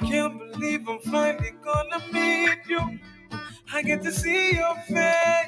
[0.00, 3.00] I can't believe I'm finally gonna meet you.
[3.74, 5.47] I get to see your face.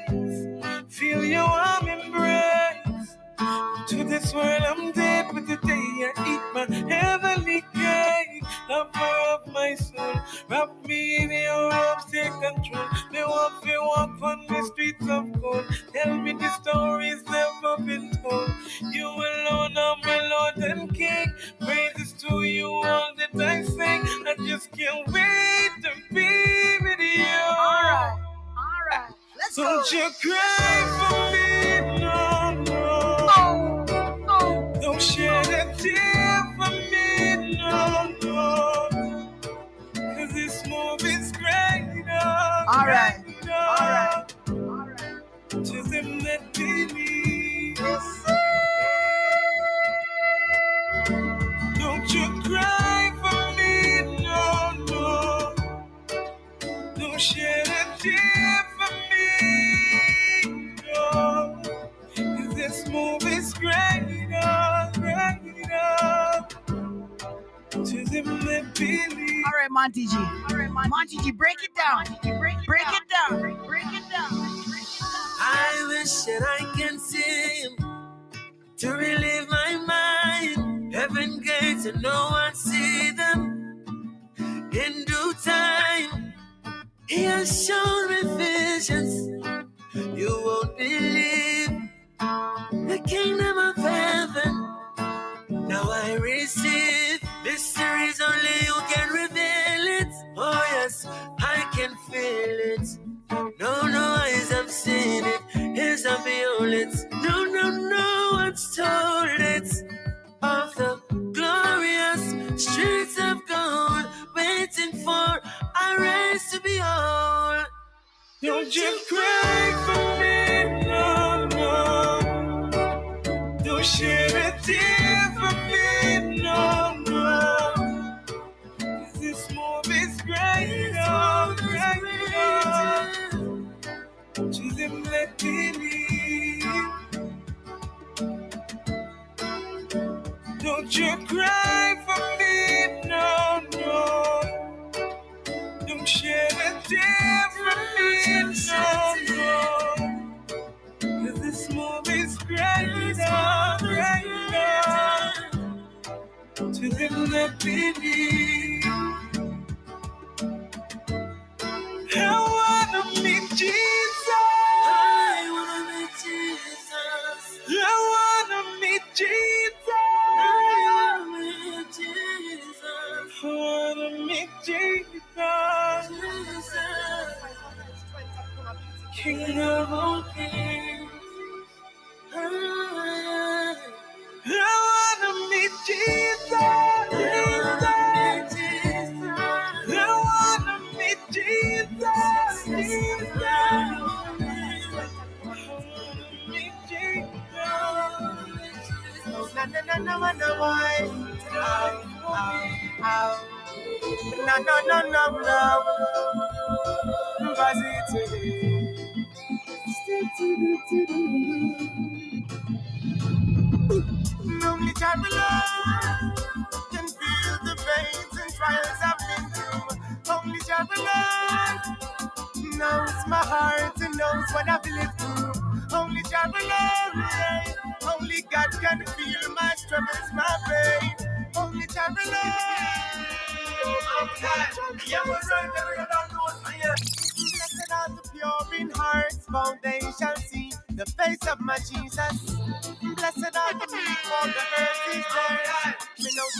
[157.62, 158.49] believe.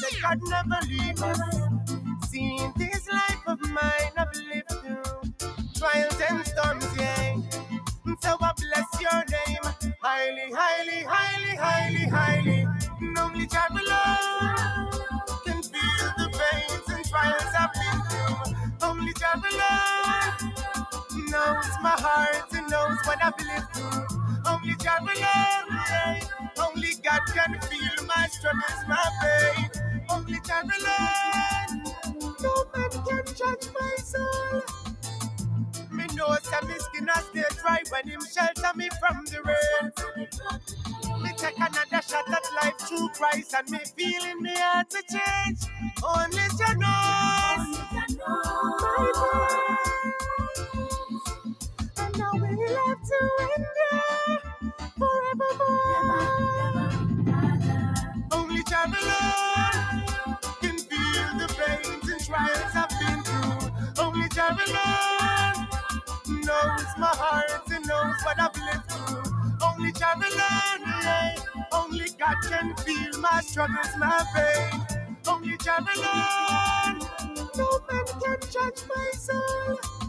[0.02, 2.28] That God never leave us.
[2.30, 5.32] Seeing this life of mine, I've lived through
[5.76, 7.36] trials and storms, yeah.
[8.22, 12.66] So I bless your name, highly, highly, highly, highly, highly.
[13.18, 13.80] Only travel
[15.44, 18.88] can feel the pains and trials I've been through.
[18.88, 19.50] Only travel
[21.30, 24.29] knows my heart and knows what I've lived through.
[24.50, 26.20] Only travel yeah.
[26.58, 29.70] Only God can feel my struggles, my pain.
[30.10, 30.72] Only travel
[32.42, 34.62] No man can judge my soul.
[35.92, 39.92] Me know some skin I stay dry when him shelter me from the rain.
[41.22, 45.60] Me take another shot at life through Christ and me feeling me heart to change.
[46.02, 47.78] Only Jah knows
[48.80, 50.14] my pain.
[51.98, 53.20] And now we love to
[53.56, 53.89] endure
[55.00, 56.90] forevermore.
[58.32, 60.04] Only Jah alone
[60.62, 64.04] can feel the pains and trials I've been through.
[64.04, 65.68] Only Jah alone
[66.44, 69.32] knows my heart and knows what I've lived through.
[69.66, 71.36] Only Jah alone.
[71.72, 75.06] Only God can feel my struggles, my pain.
[75.28, 77.00] Only Jah alone.
[77.56, 79.99] No man can judge my soul.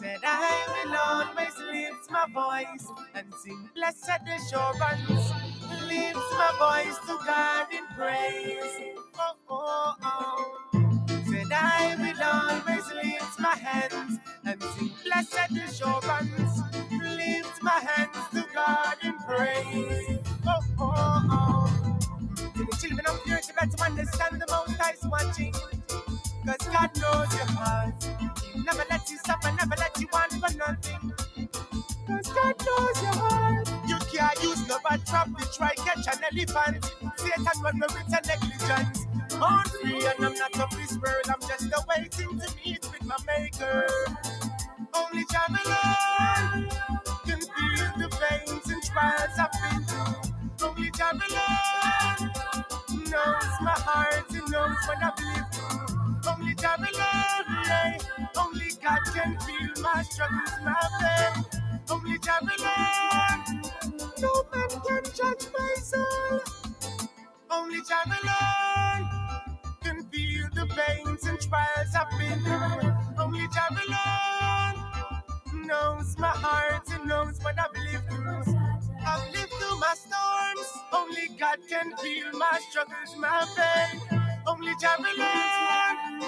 [0.00, 5.32] Said I will always lift my voice and sing blessed assurance.
[5.86, 8.96] Lift my voice to God in praise.
[9.18, 10.60] Oh, oh, oh.
[11.30, 16.62] Said I will always lift my hands and sing blessed assurance.
[16.92, 20.18] Lift my hands to God in praise.
[20.46, 21.98] Oh, oh, oh.
[22.36, 25.52] To the children of you better understand the most High's watching.
[26.46, 28.39] Cause God knows your heart.
[28.64, 31.12] Never let you suffer, never let you want for nothing.
[32.06, 33.68] Cause God knows your heart.
[33.88, 36.84] You can't use no bad trap to try catch an elephant.
[37.16, 39.06] Satan run with a negligence.
[39.42, 41.24] I'm free and I'm not of this world.
[41.28, 43.86] I'm just awaiting to meet with my maker.
[44.94, 46.68] Only Jah alone
[47.26, 50.68] can feel the pains and trials I've been through.
[50.68, 52.32] Only Jah alone
[53.10, 55.09] knows my heart and knows what I've
[59.04, 61.44] God can feel my struggles, my pain.
[61.90, 63.62] Only Jah alone.
[64.20, 66.40] No man can judge my soul.
[67.50, 69.10] Only Jah alone
[69.82, 72.92] can feel the pains and trials I've been through.
[73.18, 78.56] Only Jah alone knows my heart and knows what I've lived through.
[79.06, 80.72] I've lived through my storms.
[80.92, 84.19] Only God can feel my struggles, my pain.
[84.60, 86.20] Only Jah alone.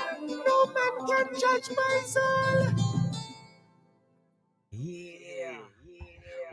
[0.46, 2.66] No man can judge my soul.
[4.70, 5.58] Yeah.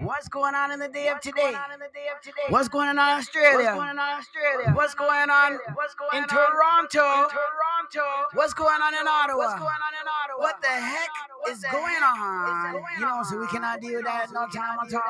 [0.02, 1.54] What's going on in the day of today?
[2.50, 3.76] What's going on in Australia?
[4.74, 5.52] What's going on
[6.14, 7.28] in Toronto?
[8.34, 9.60] What's going on in Ottawa?
[10.38, 11.10] What the heck
[11.50, 12.82] is going on?
[12.98, 15.02] You know, so we cannot deal with that no time at all.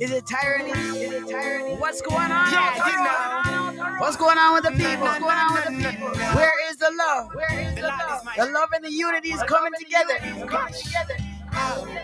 [0.00, 0.70] Is it tyranny?
[0.70, 1.76] Is it tyranny?
[1.76, 2.52] What's going on?
[2.52, 3.96] Yeah, you know.
[4.00, 5.06] What's going on with the people?
[5.06, 6.08] What's going on with the people?
[6.34, 7.32] Where is the love?
[7.32, 8.26] Where is the love?
[8.36, 10.18] The love and the unity is coming together.
[10.48, 11.35] Coming together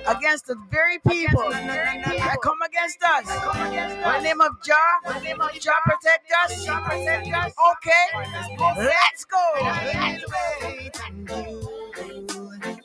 [0.09, 3.29] against the very people that come against us.
[3.67, 4.75] In the name of Jah,
[5.61, 6.69] Jah protect us.
[6.69, 8.07] Okay,
[8.79, 9.39] let's go.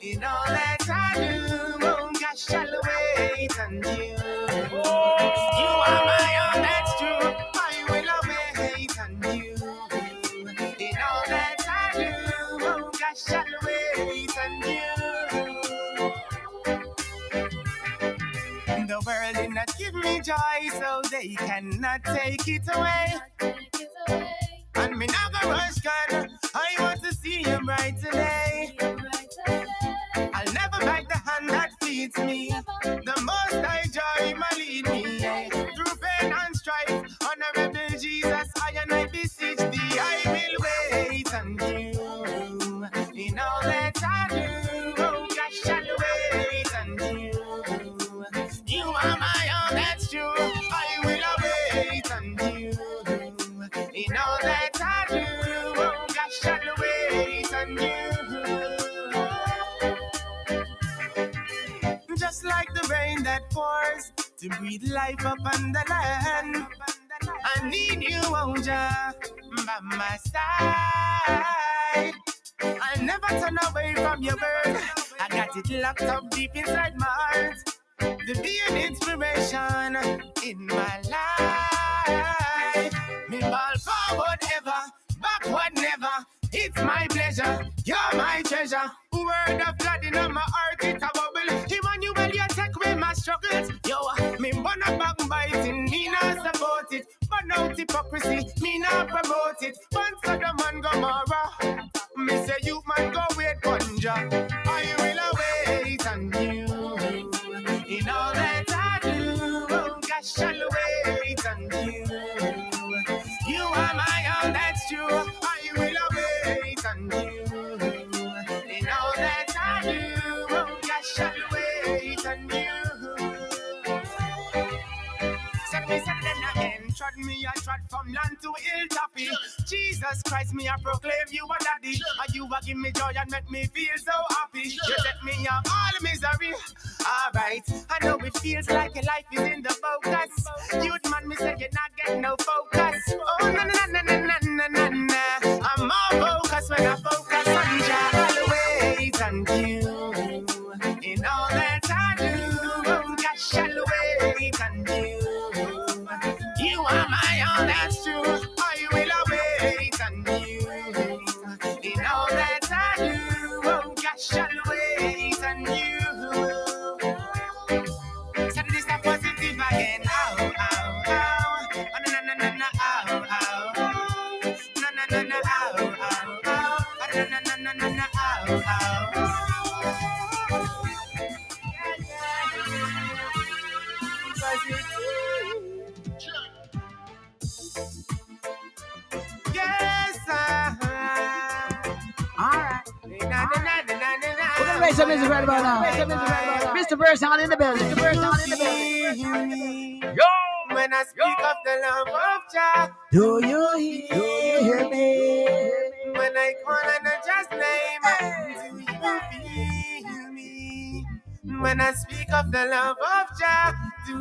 [0.00, 3.82] In all that I do, oh gosh, wait on
[4.74, 5.42] oh.
[5.42, 5.47] you.
[20.20, 23.14] Joy, so they cannot take it away.
[24.74, 26.28] And me never rush God.
[26.54, 28.76] I want to see him right today.
[30.16, 32.52] I'll never bite the hand that feeds me.
[32.82, 35.77] The most I joy my lead me.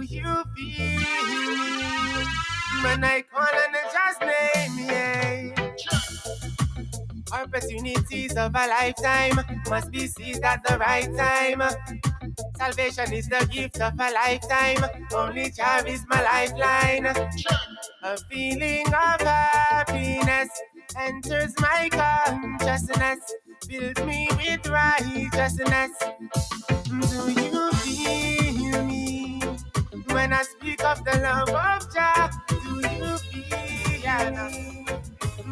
[0.10, 1.02] You feel?
[2.84, 5.72] When I call on the just name, yeah.
[7.34, 11.62] Opportunities of a lifetime must be seized at the right time.
[12.58, 14.86] Salvation is the gift of a lifetime.
[15.14, 17.08] Only Jah is my lifeline.
[18.04, 20.50] A feeling of happiness
[20.98, 23.20] enters my consciousness,
[23.68, 25.92] fills me with righteousness.
[26.86, 27.57] Do you
[30.28, 32.30] when I speak of the love of Jah?
[32.50, 33.18] Do you feel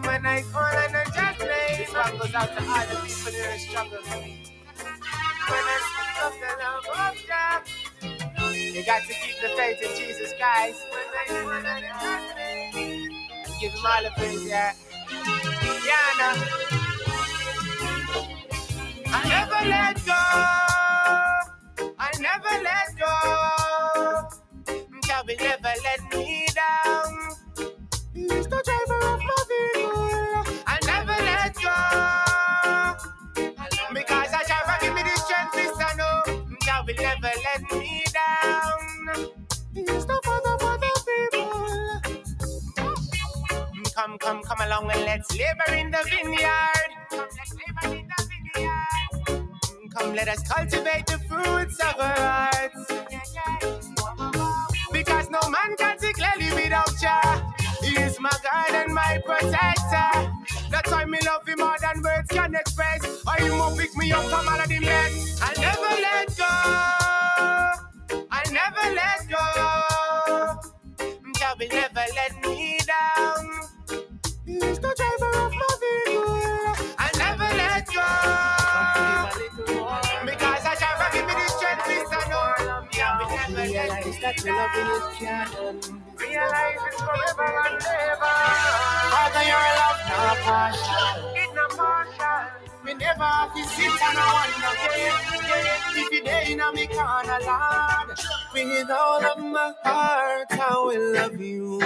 [0.03, 1.77] when I call on the just name?
[1.77, 4.03] This one goes out to all the people in the struggle.
[4.03, 7.63] When I speak of the love of Jah,
[8.51, 10.81] you got to keep the faith in Jesus Christ.
[10.91, 13.11] When I call on the just name,
[13.61, 14.73] give him all the praise, yeah.
[15.09, 16.35] I know.
[19.07, 20.21] I never let go.
[21.97, 23.64] I never let go.
[25.27, 27.13] Jah will never let me down.
[28.13, 30.63] He's the driver of my vehicle.
[30.67, 31.77] I'll never let go.
[33.93, 35.97] Because I Jah give me the strength, Mr.
[35.97, 36.57] No.
[36.61, 39.27] Jah will never let me down.
[39.73, 42.01] He's the father for the people.
[43.95, 46.91] Come, come, come along and let's labor in the vineyard.
[47.09, 49.91] Come, let's labor in the vineyard.
[49.95, 52.91] Come, let us cultivate the fruits of our hearts.
[57.01, 57.53] Jah.
[57.81, 60.31] He is my guide and my protector.
[60.69, 63.23] That's why me love him more than words can express.
[63.25, 65.39] Or he won't pick me up from all of the mess.
[65.41, 65.94] I'll never
[84.73, 88.33] Realize that your loving it Realize it's forever and ever.
[89.13, 91.33] Father, your love not partial.
[91.35, 92.85] It's not partial.
[92.85, 94.73] Me never have to sit and I wonder
[95.95, 98.19] if you there in a me corner, Lord.
[98.53, 101.79] With all of my heart, I will love you.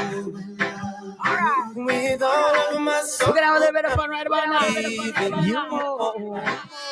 [1.76, 3.30] With all of my soul.
[3.30, 4.68] We're gonna have a little bit of fun right about now.
[4.80, 5.54] Even You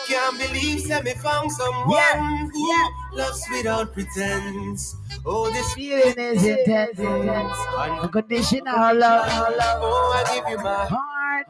[0.07, 2.87] can't believe that me found someone Yeah, who yeah.
[3.13, 4.95] loves without pretense.
[5.25, 7.57] Oh, this Feeling is intense, intense.
[7.77, 9.27] Unconditional love.
[9.29, 11.47] Oh, I give you my Heart,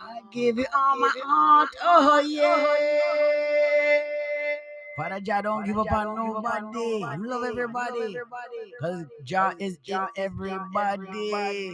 [0.00, 1.70] I give you all my heart.
[1.82, 2.54] Oh yeah.
[2.58, 4.21] Oh,
[4.96, 7.26] Father Jah don't give up on nobody.
[7.26, 8.16] Love everybody.
[8.80, 11.72] Cause Jah is in everybody.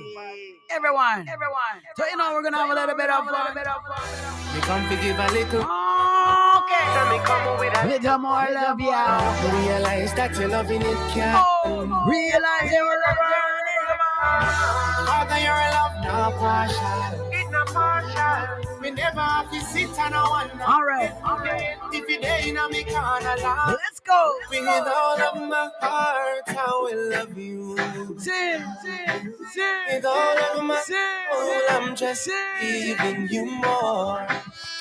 [0.70, 1.26] Everyone.
[1.26, 1.76] Everyone.
[1.96, 3.56] So you know we're gonna have a little bit of fun.
[4.54, 5.60] Me come to give a little.
[5.60, 6.84] Okay.
[6.94, 9.66] Tell me come with A a little more love, yeah.
[9.66, 11.44] Realize that you're loving it can't.
[11.64, 12.98] Oh, realize you were
[15.06, 17.27] Father, your love not partial.
[17.78, 18.80] It's not partial.
[18.80, 20.64] We never have to sit and a wonder.
[20.66, 21.12] All right.
[21.40, 21.74] Okay.
[21.92, 23.36] If you're there in a me corner.
[23.68, 24.34] Let's go.
[24.50, 27.76] With all of my heart, I will love you.
[28.18, 29.84] Sing, sing, sing.
[29.90, 32.28] With all of my soul, I'm just
[32.60, 34.26] giving you more.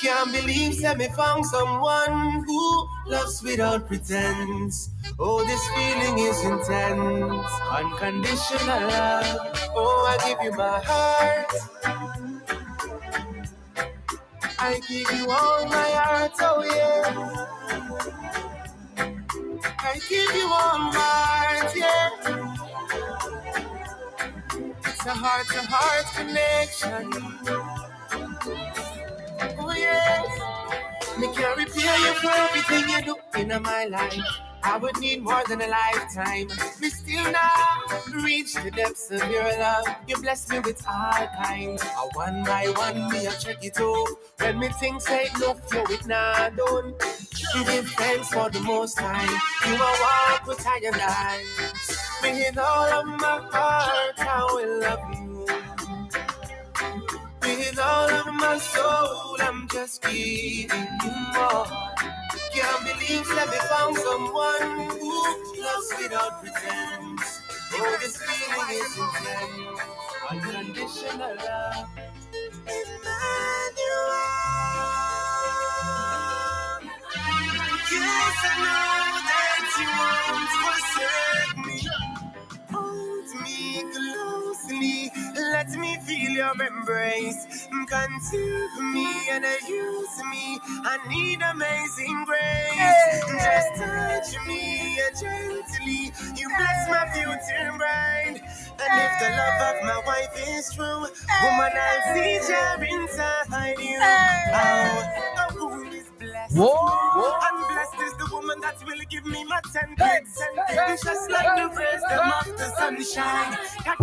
[0.01, 4.89] Can't believe that me found someone who loves without pretense.
[5.19, 7.51] Oh, this feeling is intense.
[7.71, 9.57] Unconditional love.
[9.75, 11.51] Oh, I give you my heart.
[14.69, 17.55] I give you all my heart, oh yeah.
[19.79, 22.09] I give you all my heart, yeah.
[24.85, 27.13] It's a heart to heart connection.
[29.57, 30.27] Oh yes.
[31.17, 34.46] Me can repair you for everything you do in my life.
[34.67, 36.47] I would need more than a lifetime.
[36.81, 39.85] Me still not reach the depths of your love.
[40.07, 41.81] You bless me with all kinds.
[41.83, 44.07] A one by one, me I check it out.
[44.39, 46.93] When me think say no, flow it not done.
[47.55, 49.29] You give thanks for the most time.
[49.67, 51.43] You are walk with I and I.
[52.21, 55.47] With all of my heart, I will love you.
[57.41, 61.96] With all of my soul, I'm just giving you more.
[62.61, 67.41] Can't believe that we found someone who loves without pretense.
[67.73, 69.81] Oh, this feeling is intense.
[70.31, 71.89] Unconditional love.
[72.67, 74.13] Emmanuel.
[77.91, 81.89] Yes, I know that you won't forsake me.
[82.71, 85.11] Hold me closely,
[85.51, 87.67] let me feel your embrace.
[87.87, 90.59] Consume me and use me.
[90.83, 93.23] I need amazing grace.
[93.43, 96.11] Just touch me gently.
[96.35, 98.41] You bless my future bride.
[98.79, 100.85] And if the love of my wife is true,
[101.43, 103.99] woman, I'll see her inside you.
[103.99, 106.09] Oh, is
[106.49, 106.57] blessed.
[106.57, 107.39] Whoa.
[107.43, 110.41] And blessed is the woman that will give me my ten kids.
[110.69, 113.57] It's just like the rays them of the sunshine.
[113.85, 113.97] That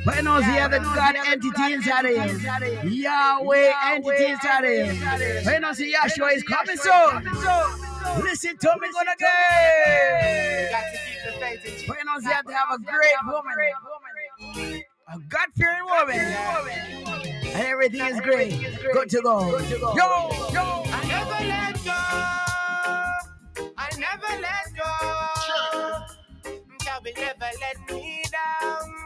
[0.06, 2.91] But you know, see, you have the God entity inside of you.
[3.04, 5.60] Yahweh entity inside of you.
[5.62, 7.24] Know, see, Yahshua is coming soon.
[8.24, 10.71] Listen to me, gonna get.
[10.71, 13.15] got to keep the faith in But you know, see, have to have a great
[13.26, 13.56] woman.
[15.08, 16.15] A God fearing woman.
[16.20, 18.60] And everything is great.
[18.91, 19.60] Good to go.
[19.60, 20.84] Yo, yo.
[20.88, 21.91] I never let go.
[23.78, 24.91] I never let go.
[26.86, 29.06] God will never let me down.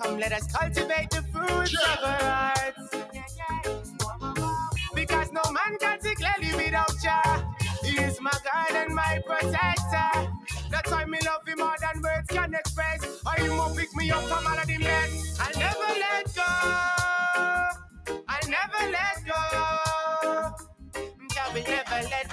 [0.00, 2.96] Come, let us cultivate the fruits of our hearts.
[4.94, 7.44] Because no man can see clearly without Jah.
[7.84, 10.32] He is my guide and my protector.
[10.70, 13.04] That's why me love him more than words can express.
[13.26, 15.38] Or he will pick me up from all of the mess.
[15.40, 16.52] I'll never let go.
[18.28, 20.56] I'll never let go.
[21.34, 22.31] Jah will never let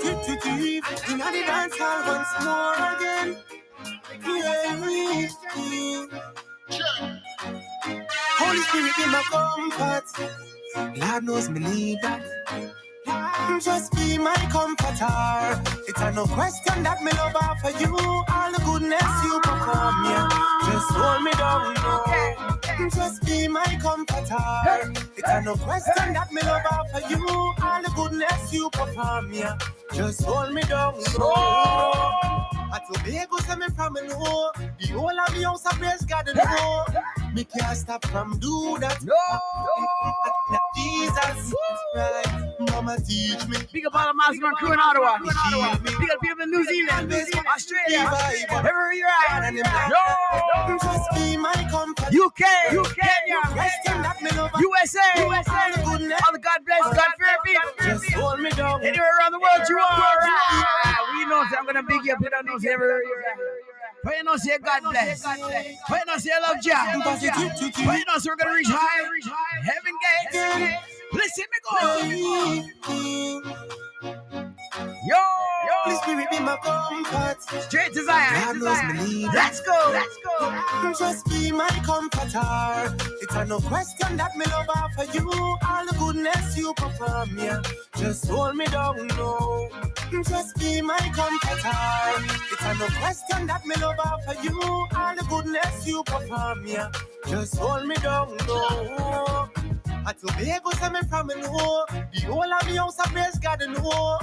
[0.00, 3.36] Positive, in the dance hall once more again.
[4.26, 6.06] Yeah.
[8.38, 10.06] Holy Spirit be my comfort.
[10.98, 12.22] Lord knows me need that.
[13.62, 15.62] Just be my comforter.
[15.88, 17.96] It's a no question that me love offer you.
[17.96, 20.28] All the goodness you perform, yeah.
[20.66, 22.61] Just hold me down, no.
[22.90, 24.92] Just be my comforter.
[25.16, 27.26] It's a no question that me love offer you.
[27.28, 29.56] All the goodness you perform, yeah.
[29.94, 31.32] Just hold me down, no.
[32.74, 34.50] I Tobago say me from me know.
[34.80, 36.84] The whole of the house I praise God and know.
[37.34, 39.02] Me can't stop from do that.
[39.04, 39.14] No.
[40.76, 41.54] Jesus,
[41.94, 42.54] right.
[42.70, 43.58] Mama teach me.
[43.72, 45.18] Big up all the Masterman crew in Ottawa.
[45.18, 48.10] Big up people in New Zealand, Australia,
[48.52, 49.52] everywhere you're at.
[49.52, 50.78] No.
[50.82, 51.61] Just be my
[52.12, 52.76] comfort.
[52.76, 53.40] UK, Kenya,
[54.02, 54.30] that me.
[54.60, 56.20] USA, All the goodness.
[56.26, 57.70] all the God bless, God fear people.
[57.84, 58.82] Just hold me down.
[58.84, 60.12] Anywhere around the world you are.
[61.14, 62.20] We know, say I'm gonna big you up.
[62.22, 63.38] You don't know, everywhere you're at.
[64.04, 65.22] But you know, say God bless.
[65.24, 65.38] But
[66.00, 67.00] you know, say I love Jah.
[67.04, 67.22] But
[67.98, 70.36] you know, say we're gonna reach high, reach high heaven gates.
[71.12, 71.70] Listen, me go.
[74.78, 77.42] Yo, yo, Spirit be my comfort.
[77.62, 78.04] straight Zion.
[78.06, 79.28] God knows me need.
[79.34, 80.94] Let's go, let's go.
[80.98, 82.96] Just be my comforter.
[83.20, 85.28] It's a no question that me love for you.
[85.30, 87.60] All the goodness you perform, yeah.
[87.98, 89.68] Just hold me down, no.
[90.26, 92.34] Just be my comforter.
[92.52, 94.58] It's a no question that me love for you.
[94.62, 96.90] All the goodness you perform, yeah.
[97.28, 99.50] Just hold me down, no.
[100.06, 101.86] At Tobago, say me from me know.
[102.12, 104.18] The whole of me house I praise God and know.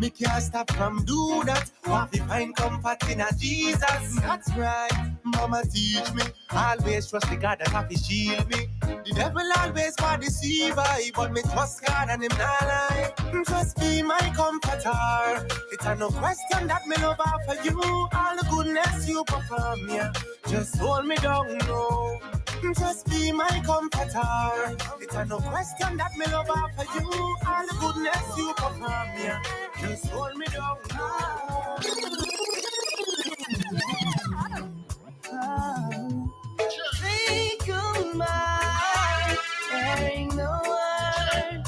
[0.00, 1.70] Me can't stop from do that.
[1.86, 4.16] Want to find comfort in a Jesus.
[4.20, 4.90] That's right.
[5.24, 6.22] Mama teach me.
[6.50, 8.68] Always trust the God that have to shield me.
[8.80, 13.12] The devil always want to deceive I, but me trust God and him not lie.
[13.46, 15.46] Just be my comforter.
[15.72, 17.80] It's a no question that me love for you.
[17.80, 20.12] All the goodness you perform, yeah.
[20.48, 22.20] Just hold me down, no.
[22.78, 24.76] Just be my comforter.
[25.00, 27.10] It's a no question that me love for you.
[27.46, 29.42] All the goodness you perform, yeah.
[29.88, 31.76] Just hold me down, no.
[37.00, 39.36] Think of mine,
[39.70, 41.64] there ain't no word.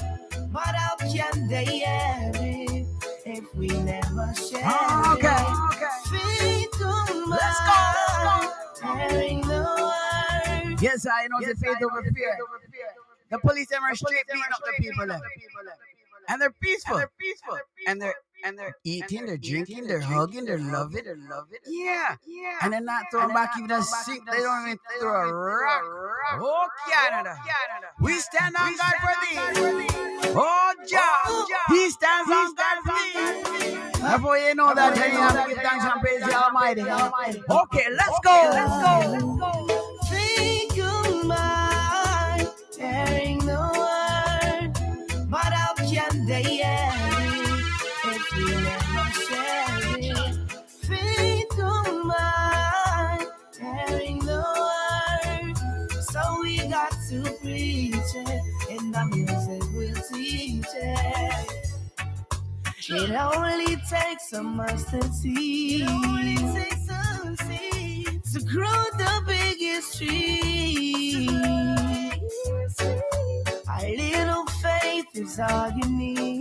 [0.53, 2.87] But how can they it
[3.27, 5.77] if we never share Oh, okay, it?
[5.77, 6.19] okay.
[6.19, 7.75] Think of mine, Let's go,
[8.25, 10.83] let's there ain't no word.
[10.83, 12.39] Yes, I know the faith over fear.
[13.31, 15.07] The police are straight beating up the people.
[16.29, 16.97] And they're peaceful.
[16.97, 21.59] they're peaceful, and they're and they're eating, they're drinking, they're hugging, they're loving, they're loving.
[21.67, 22.59] Yeah, yeah.
[22.63, 24.25] And they're not throwing back even a sink.
[24.31, 25.83] They don't even throw a rock.
[26.35, 27.37] Oh Canada,
[28.01, 29.39] we stand on God for thee.
[30.39, 34.01] Oh Jah, oh, He stands on God for thee.
[34.01, 36.83] Therefore, you know that you have to give thanks and praise the Almighty.
[36.83, 38.51] Okay, let's go.
[38.53, 39.99] Let's go.
[40.09, 41.25] Think of
[62.99, 65.83] It only takes a mustard seed.
[65.83, 71.29] It only takes a seed to grow the biggest tree.
[73.69, 76.36] A little faith is all you need.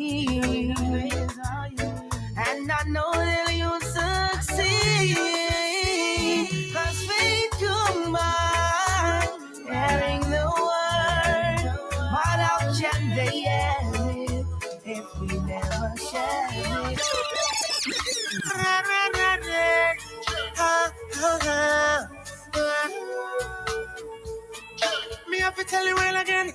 [25.67, 26.51] Tell you well again.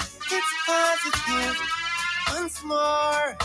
[0.00, 1.56] It's positive.
[2.32, 3.36] Once more.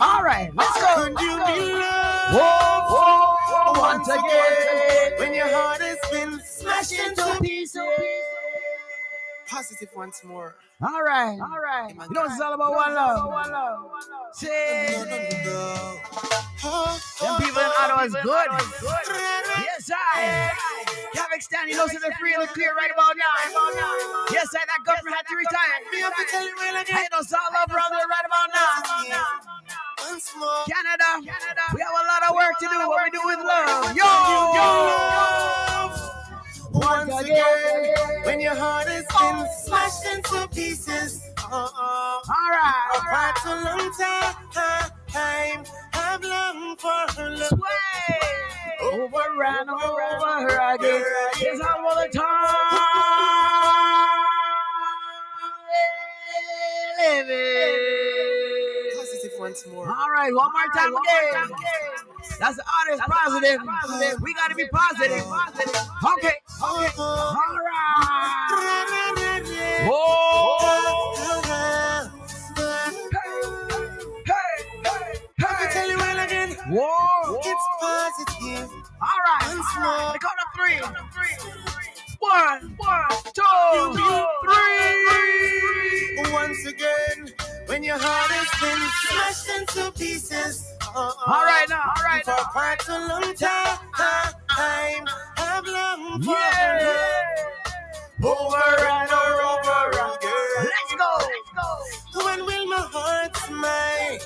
[0.00, 1.04] All right, let's go.
[1.04, 5.18] Could you be loved Whoa, whoa, whoa, once again.
[5.18, 7.82] when your heart has been smashed into to pieces?
[9.48, 10.56] Positive once more.
[10.82, 11.90] All right, all right.
[11.90, 13.26] You know it's all about one love.
[13.26, 13.80] One love.
[13.80, 15.02] No, no, Say,
[15.44, 15.96] no.
[16.64, 18.48] Oh, them people in Ottawa is good.
[19.64, 20.52] Yes, I.
[21.16, 23.32] Kazakhstan, you know, so they're free and clear right about now.
[24.30, 24.62] Yes, I.
[24.68, 25.80] That government had to retire.
[25.92, 26.96] Me have to tell you well again.
[26.96, 29.38] Hey, those all around right about now.
[30.38, 30.64] More.
[30.68, 31.04] Canada,
[31.74, 32.78] we have a lot of work to do.
[32.88, 33.96] What we do with love.
[33.96, 35.77] Yo, Yo, yo.
[36.72, 41.22] Once again, when your heart has been smashed into pieces.
[41.38, 42.90] Oh, All right.
[42.96, 47.48] Apart a long time, I've longed for her love.
[47.48, 47.60] Sway.
[48.82, 51.04] Over and over again.
[51.36, 52.26] It's all the time.
[57.00, 58.96] Living.
[58.96, 59.88] Positive once more.
[59.88, 61.50] All right, one more time again.
[62.38, 64.20] That's the artist positive.
[64.22, 65.24] We gotta be positive.
[65.48, 66.28] Okay.
[66.28, 66.36] Okay.
[66.60, 66.92] All right.
[69.86, 70.58] Whoa.
[74.26, 74.58] Hey.
[74.84, 75.20] Hey.
[75.38, 76.50] Let me tell you well again.
[76.70, 77.40] Whoa.
[77.80, 78.70] positive.
[79.00, 79.42] All right.
[79.46, 80.02] Once All right.
[80.02, 80.12] more.
[80.14, 80.78] The count of three.
[82.18, 83.94] One, one, two,
[84.44, 86.32] three.
[86.32, 87.32] Once again,
[87.66, 90.66] when your heart has been smashed into pieces.
[90.94, 91.92] Uh, All right now.
[91.96, 92.48] All right For now.
[92.50, 93.78] quite a long time,
[95.58, 97.34] I've longed for Yeah.
[98.22, 100.70] over and over again.
[100.72, 101.12] Let's go.
[101.18, 101.50] Let's
[102.14, 102.24] go.
[102.26, 104.18] When will my heart smile?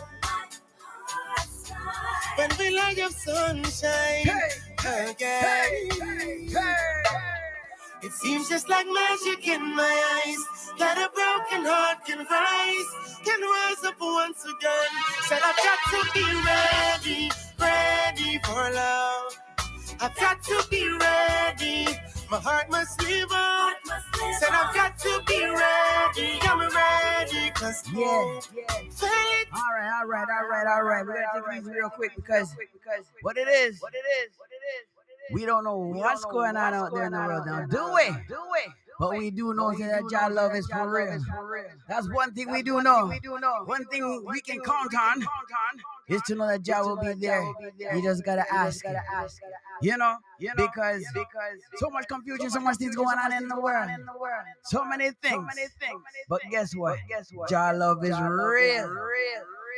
[2.37, 4.27] When will I have sunshine
[4.83, 5.45] Hey, again?
[5.45, 7.05] hey, hey.
[8.03, 10.43] It seems just like magic in my eyes
[10.79, 12.91] that a broken heart can rise,
[13.25, 14.91] can rise up once again.
[15.29, 19.42] Said I've got to be ready, ready for love.
[20.03, 21.87] I've got to be ready.
[22.29, 23.73] My heart must live on.
[24.41, 26.39] Said I've got to be ready.
[26.43, 28.65] I'm ready, cause Yeah, yeah.
[29.55, 31.07] All right, all right, all right, all right.
[31.07, 32.53] We're gonna take these real quick because
[33.21, 34.89] what it is, what it is, what it is,
[35.33, 37.65] we don't know what's going on out there in the world now.
[37.67, 38.11] Do we?
[38.27, 38.73] Do we?
[39.03, 41.19] But we do know that Jah love is for real.
[41.89, 43.13] That's one thing we do know.
[43.65, 45.25] One thing we can count on
[46.09, 47.43] is to know that Jah will be there.
[47.97, 48.85] You just gotta ask.
[49.83, 50.19] You know,
[50.57, 51.05] because
[51.79, 53.91] so much confusion, so much things going on in the world,
[54.63, 55.53] so many things.
[56.29, 57.01] But guess what?
[57.49, 58.89] Jah love is real.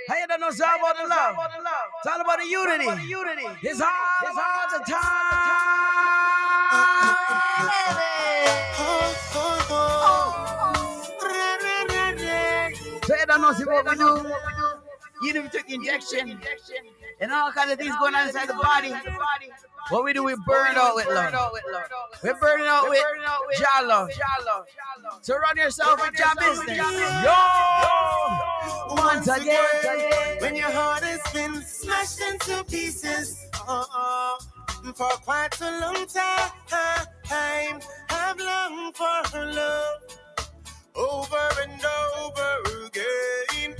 [0.06, 1.36] How you don't know something about the love?
[1.96, 2.88] It's all about the unity.
[3.62, 3.88] It's all
[4.30, 5.30] about the time.
[13.52, 15.28] So you know what we do.
[15.28, 16.40] Even if we took injection
[17.20, 18.92] and all kinds of things going on inside the body.
[19.90, 21.52] What we do, we burn out with love.
[22.22, 22.98] We're burning out with
[23.58, 24.08] Jah love.
[25.20, 26.78] Surround yourself with Jah business.
[26.78, 27.34] Yo!
[28.96, 30.40] Once again.
[30.40, 34.36] when your heart has been smashed into pieces, uh, uh,
[34.94, 37.80] for quite a long time,
[38.10, 40.00] I've longed for her love
[40.96, 41.84] over and
[42.22, 43.74] over again.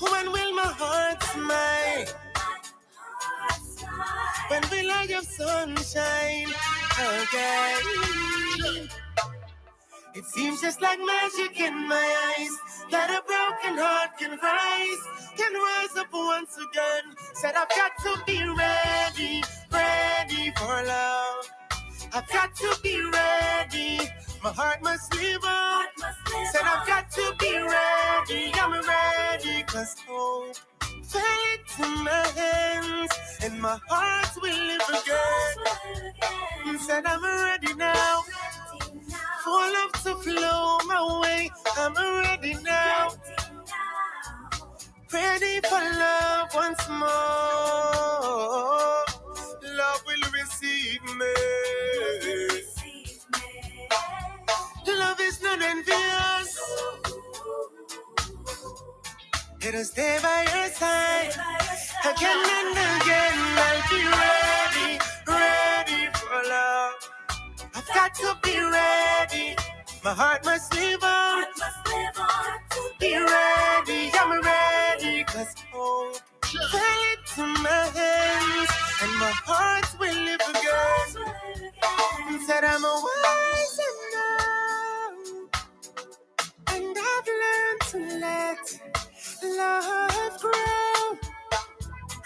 [0.00, 2.06] When will my heart smile?
[4.48, 6.48] When will I have sunshine
[7.20, 8.88] again?
[10.14, 12.54] It seems just like magic in my eyes
[12.90, 15.04] that a broken heart can rise,
[15.36, 17.14] can rise up once again.
[17.34, 21.50] Said I've got to be ready, ready for love.
[22.12, 24.00] I've got to be ready.
[24.48, 25.84] My heart must live on.
[26.52, 28.50] Said I've got to be ready.
[28.54, 30.56] I'm ready, cause hope
[31.04, 33.12] fell into my hands,
[33.44, 36.78] and my heart will live again.
[36.78, 38.22] Said I'm ready now
[39.44, 41.50] for love to flow my way.
[41.76, 43.10] I'm ready now,
[45.12, 47.04] ready for love once more.
[49.76, 51.87] Love will receive me.
[55.58, 56.60] Not envious.
[59.66, 61.32] It'll stay by your side
[62.04, 63.38] again and again.
[63.66, 66.94] I'll be ready, ready for love.
[67.74, 69.56] I've got to be ready.
[70.04, 71.44] My heart must live on.
[73.00, 76.12] Be ready, I'm ready, cause oh,
[76.44, 78.70] hope fell into my hands,
[79.02, 82.42] and my heart will live again.
[82.46, 84.57] Said I'm a wiser now,
[86.88, 88.80] and I've learned to let
[89.58, 91.18] love grow.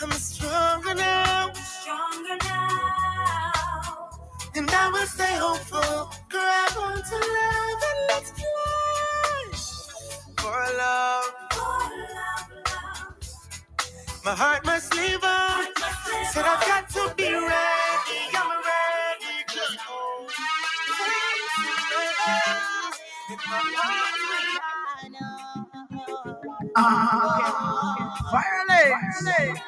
[0.03, 1.53] I'm stronger now,
[4.57, 6.11] and I will stay hopeful.
[6.31, 9.53] Grab onto love and let's fly
[10.39, 11.35] for love.
[14.25, 15.67] My heart must live on.
[16.33, 18.23] Said I've got to be ready.
[18.35, 19.45] I'm ready.
[19.49, 20.29] 'cause oh,
[23.33, 24.23] if my heart
[28.33, 29.59] Firelings.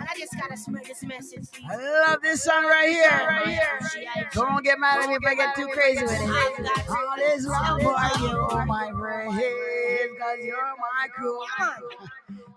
[0.00, 1.48] I just gotta spread this message.
[1.70, 4.28] I love this song right here.
[4.32, 6.88] Don't get mad at me if I get too crazy with it.
[6.88, 11.40] All this love for you, my friend, cause you're my crew.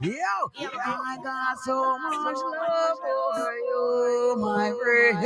[0.01, 0.13] Yo,
[0.86, 5.25] I got so much love for you, my friend.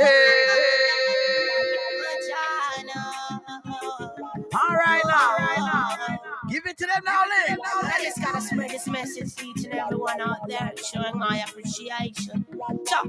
[4.52, 6.26] All right now, all right now.
[6.48, 7.58] Give it to them now, Lynn.
[7.84, 12.44] I just gotta spread this message to each and everyone out there, showing my appreciation.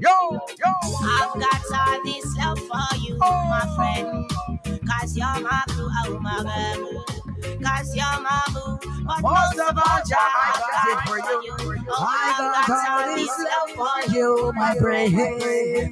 [0.00, 0.72] yo.
[1.02, 3.74] I've got all this love for you, my oh.
[3.74, 7.21] friend, cause you're my crew, oh my God.
[7.42, 8.78] Cause you're my boo.
[9.04, 11.84] But Most of all, Jah, I got it for you.
[11.90, 15.14] Oh, I got all this love for you, my friend.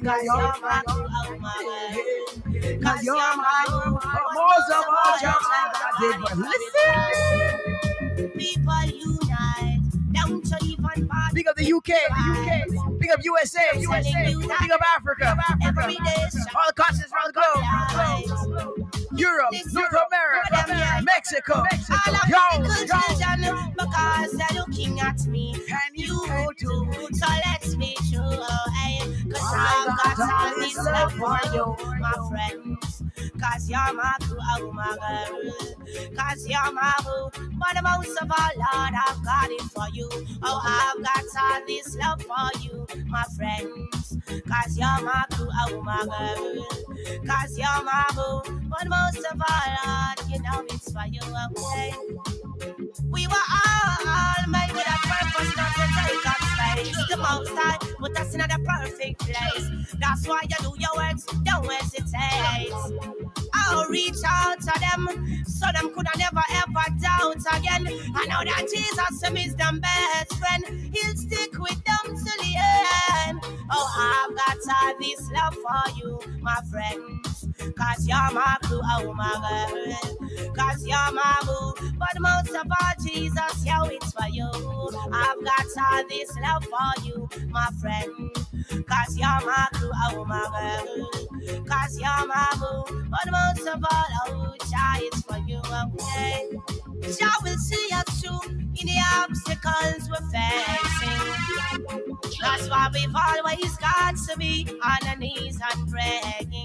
[0.03, 0.93] Cause you're my boo.
[0.93, 2.79] Oh, my.
[2.83, 3.91] Cause you're my boo.
[4.35, 6.43] Most of all, Jah, I got it for you.
[6.43, 8.31] Listen.
[8.37, 9.79] People unite.
[10.13, 11.33] Don't you even bother.
[11.33, 11.93] Big up the UK, the
[12.31, 12.99] UK.
[12.99, 14.25] Big up USA, USA.
[14.35, 15.99] Big up Africa, Every day,
[16.55, 19.00] All the continents around the globe.
[19.21, 21.53] Europe, North America, Mexico.
[21.55, 25.53] All of Yo, the children, because they're looking at me.
[25.67, 26.87] Can You do?
[27.13, 28.41] So let's be true.
[28.73, 28.99] Hey,
[29.31, 32.90] Cause I I've got all this love for you, my friends.
[33.39, 36.15] Cause you're my boo, oh my girl.
[36.17, 37.29] Cause you're my boo.
[37.59, 40.09] But most of all, Lord, I've got it for you.
[40.43, 44.17] Oh, I've got all this love for you, my friends.
[44.47, 46.05] Cause you're my boo, oh my.
[47.27, 48.59] Cause you're my boo.
[48.69, 51.93] But most of all, Lord, you know it's for you, okay?
[53.09, 56.40] We were all made with a purpose, not to take
[56.83, 59.69] The high put us in a perfect place.
[59.99, 62.73] That's why you do your works, don't hesitate.
[63.53, 67.87] I'll reach out to them, so them could have never ever doubt again.
[68.15, 70.65] I know that Jesus is them best friend.
[70.93, 72.55] He'll stick with them till the
[73.27, 73.39] end.
[73.71, 77.30] Oh, I've got all this love for you, my friends.
[77.75, 80.53] Cause you're my boo, oh my girl.
[80.55, 81.91] Cause you're my boo.
[81.97, 84.49] But most of all, Jesus, yo, it's for you.
[85.13, 88.31] I've got all this love for you, my friend.
[88.87, 91.65] Cause you're my boo, oh my girl.
[91.65, 93.05] Cause you're my boo.
[93.09, 96.49] But most of all, oh, Jah, it's for you, okay?
[97.01, 101.35] Jah will see us through in the obstacles we're facing.
[102.41, 106.60] That's why we've always got to be on our knees and praying.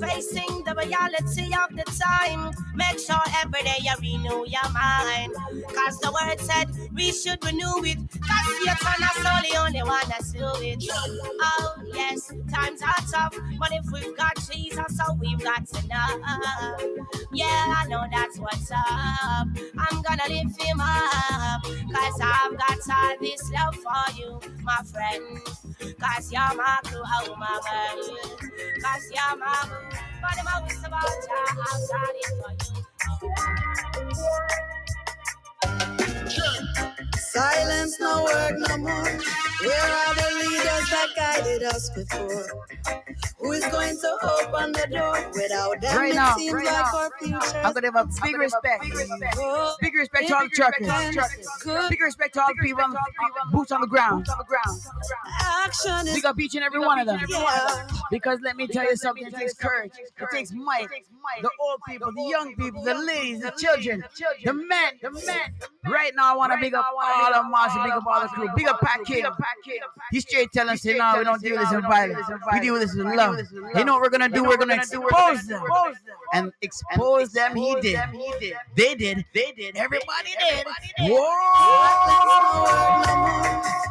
[0.00, 2.52] Facing the reality of the time.
[2.74, 5.34] Make sure every day you renew your mind.
[5.74, 7.98] Cause the word said we should renew it.
[8.20, 10.84] Cause Satan is the only one that's do it.
[11.42, 13.36] Oh, yes, times are tough.
[13.58, 17.18] But if we've got Jesus, so we've got know.
[17.32, 17.46] Yeah,
[17.78, 19.48] I know that's what's up.
[19.78, 21.62] I'm gonna lift him up.
[21.62, 25.40] Cause I've got all this love for you, my friend.
[26.00, 27.60] Cause you're my crew, oh my
[27.96, 28.20] world.
[28.82, 29.69] Cause you're my.
[30.22, 30.44] But the
[30.92, 32.52] all, Jah, I've got it for
[36.99, 36.99] you.
[37.32, 39.04] Silence no work no more.
[39.62, 42.46] Where are the leaders that guided us before?
[43.38, 45.96] Who is going to open the door without them?
[45.96, 47.40] Right now, right like now.
[47.62, 48.84] I'm gonna have a big respect.
[49.36, 51.88] Oh, Big respect to all the truckers.
[51.88, 52.84] Big respect to all the people,
[53.52, 54.26] boots on the ground.
[55.40, 57.20] action is Big up each and every one of them.
[58.10, 60.88] Because let me tell you something, it takes courage, it takes might.
[61.40, 64.04] The old people, the young people, the ladies, the children,
[64.44, 65.54] the men, the men.
[65.86, 68.48] Right now, I want to big up all of Master, big up all the crew,
[68.54, 69.24] big up Pat King.
[70.10, 72.26] He's straight telling us, no, we don't do this in violence.
[72.52, 73.38] We do this in love.
[73.74, 74.44] You know what we're gonna do?
[74.44, 75.62] We're gonna expose them.
[76.34, 77.98] And expose them, he did.
[78.76, 79.24] They did.
[79.34, 79.76] They did.
[79.76, 80.66] Everybody did.
[81.00, 81.20] Whoa!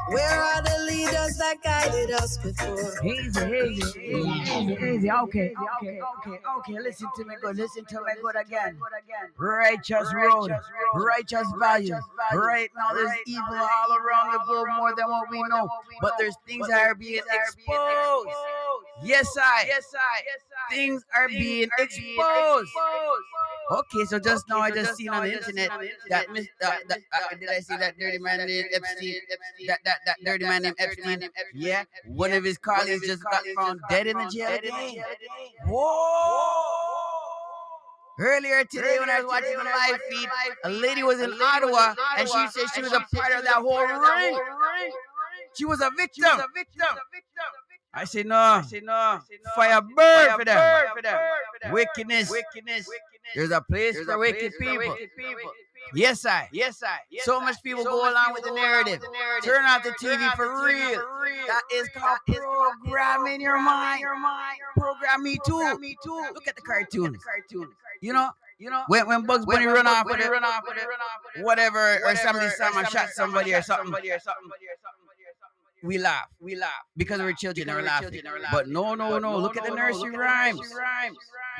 [0.09, 3.05] Where are the leaders that guided us before?
[3.05, 5.11] Easy, easy, easy, easy, easy.
[5.11, 6.79] Okay, okay, okay, okay.
[6.79, 7.57] Listen to me good.
[7.57, 8.79] Listen to me good again.
[9.37, 10.51] Righteous road,
[10.95, 11.47] righteous
[11.87, 12.03] values.
[12.33, 15.67] Right now, there's evil all around the globe more than what we know.
[16.01, 18.29] But there's things that are being exposed.
[19.03, 19.65] Yes, I.
[19.67, 20.73] Yes, I.
[20.73, 22.71] Things are being exposed.
[23.71, 25.69] Okay, so just now I just seen on the internet
[26.09, 26.41] that uh,
[26.87, 29.15] that, uh, did I see that dirty man named Epstein?
[29.67, 31.29] That that that dirty man named Epstein.
[31.53, 34.59] Yeah, one of his colleagues just got found dead in the jail.
[35.67, 36.88] Whoa!
[38.19, 40.29] Earlier today, when I was watching the live feed,
[40.65, 43.79] a lady was in Ottawa and she said she was a part of that whole
[43.79, 44.37] ring.
[45.57, 46.25] She was a victim.
[47.93, 48.35] I say no.
[48.35, 49.19] I say no.
[49.55, 51.19] Fire burn for them.
[51.71, 52.29] Wickedness.
[52.29, 52.89] Wickedness.
[53.35, 54.95] There's a place for wicked people.
[55.95, 56.49] Yes, I.
[56.51, 56.99] Yes, I.
[57.21, 59.01] So much people go along with the narrative.
[59.43, 61.01] Turn off the TV for real.
[61.47, 64.03] That is called programming your mind.
[64.77, 65.73] Program me too.
[66.33, 67.17] Look at the cartoon.
[68.01, 70.77] You know, you know, when when Bugs Bunny run off with it, run off with
[70.77, 73.93] it, whatever, or somebody someone shot somebody or something.
[75.81, 78.21] We laugh, we laugh because we're children and we're laughing.
[78.51, 79.37] But no, no, no.
[79.37, 80.59] Look at the nursery rhymes.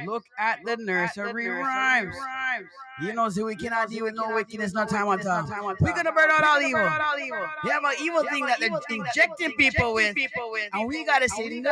[0.06, 2.16] Look at the nursery rhymes.
[3.02, 5.46] You know, so we cannot deal with no wickedness, no time on time.
[5.80, 6.82] We're gonna burn out all evil.
[7.64, 10.18] They have an evil thing that they're injecting people with,
[10.74, 11.72] and we gotta say no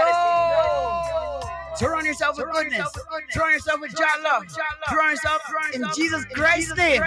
[1.77, 2.87] Surround yourself with goodness.
[3.31, 4.43] Surround yourself with Jah love.
[4.89, 5.41] Surround yourself
[5.73, 7.01] in Jesus Christ's name.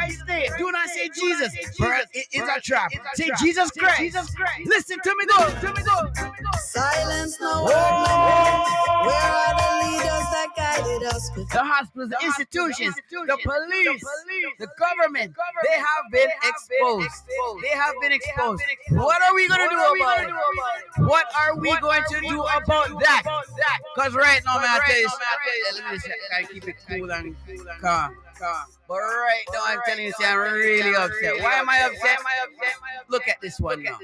[0.58, 2.90] Do not say Jesus, for it is a trap.
[3.14, 4.16] Say Jesus Christ.
[4.66, 6.59] Listen to me though.
[11.00, 14.04] The hospitals, the institutions, the police,
[14.58, 15.34] the government,
[15.64, 17.24] they have been exposed.
[17.62, 18.62] They have been exposed.
[18.90, 20.30] What are we going to do about it?
[21.04, 23.22] What are we going to do about that?
[23.94, 25.08] Because right now, man, I tell you,
[25.74, 27.36] let me just keep it cool and
[27.80, 28.14] calm.
[28.86, 31.40] But right now, I'm telling you, I'm really upset.
[31.42, 32.18] Why am I upset?
[33.08, 33.98] Look at this one now.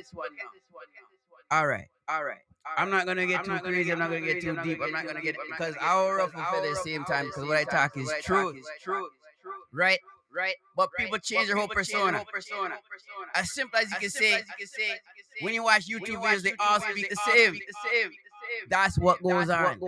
[1.50, 2.45] All right, all right.
[2.76, 3.92] I'm not gonna get too crazy.
[3.92, 4.80] I'm not gonna get too deep.
[4.82, 7.96] I'm not gonna get because I'll ruffle at the same time because what I talk
[7.96, 8.56] is truth.
[9.72, 9.98] Right,
[10.34, 10.54] right.
[10.76, 12.24] But people change their whole persona.
[13.34, 14.42] As simple as you can say,
[15.40, 17.58] when you watch YouTube videos, they all speak the same.
[18.68, 19.78] That's what goes on.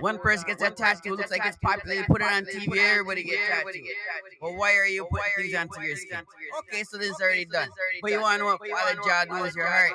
[0.00, 2.76] One person gets attached to it, looks like it's popular, they put it on TV,
[2.78, 3.96] everybody gets attached to it.
[4.40, 6.20] But why are you putting things onto your skin?
[6.58, 7.68] Okay, so this is already done.
[8.02, 9.92] But you want to know what Father John knows your heart.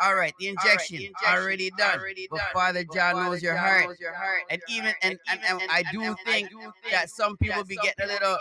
[0.00, 1.98] All right, the injection, already done.
[2.30, 3.96] but Father John knows your heart.
[4.50, 6.50] And even and, and, and I do think
[6.92, 8.38] that some people be getting a little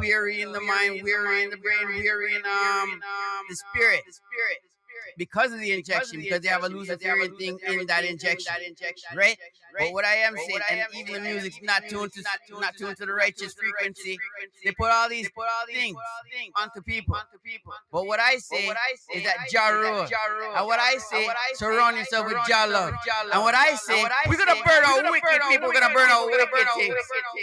[0.00, 3.02] weary in the mind, weary in the brain, weary in um
[3.48, 4.02] the spirit
[5.16, 8.54] because of the injection, because they have a Luciferian thing in that injection,
[9.14, 9.36] right?
[9.78, 12.22] But what I am saying, and even the music's not tuned to
[12.60, 14.18] not tuned to the righteous frequency,
[14.64, 15.96] they put all these put all things
[16.56, 17.16] onto people.
[17.92, 18.68] But what I say
[19.14, 20.06] is that Jah rule,
[20.56, 22.94] and what I say, surround yourself with Jah love,
[23.32, 26.48] and what I say, we're gonna burn out wicked people, we're gonna burn out wicked
[26.76, 26.94] things.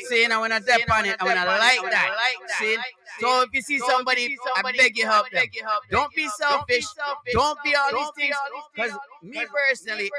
[0.09, 2.77] See, when I step on it, I I like that, see.
[3.19, 5.45] So if you see somebody, I beg you help them.
[5.89, 6.85] Don't be selfish.
[7.33, 8.35] Don't be all these things.
[8.73, 10.09] Because me personally,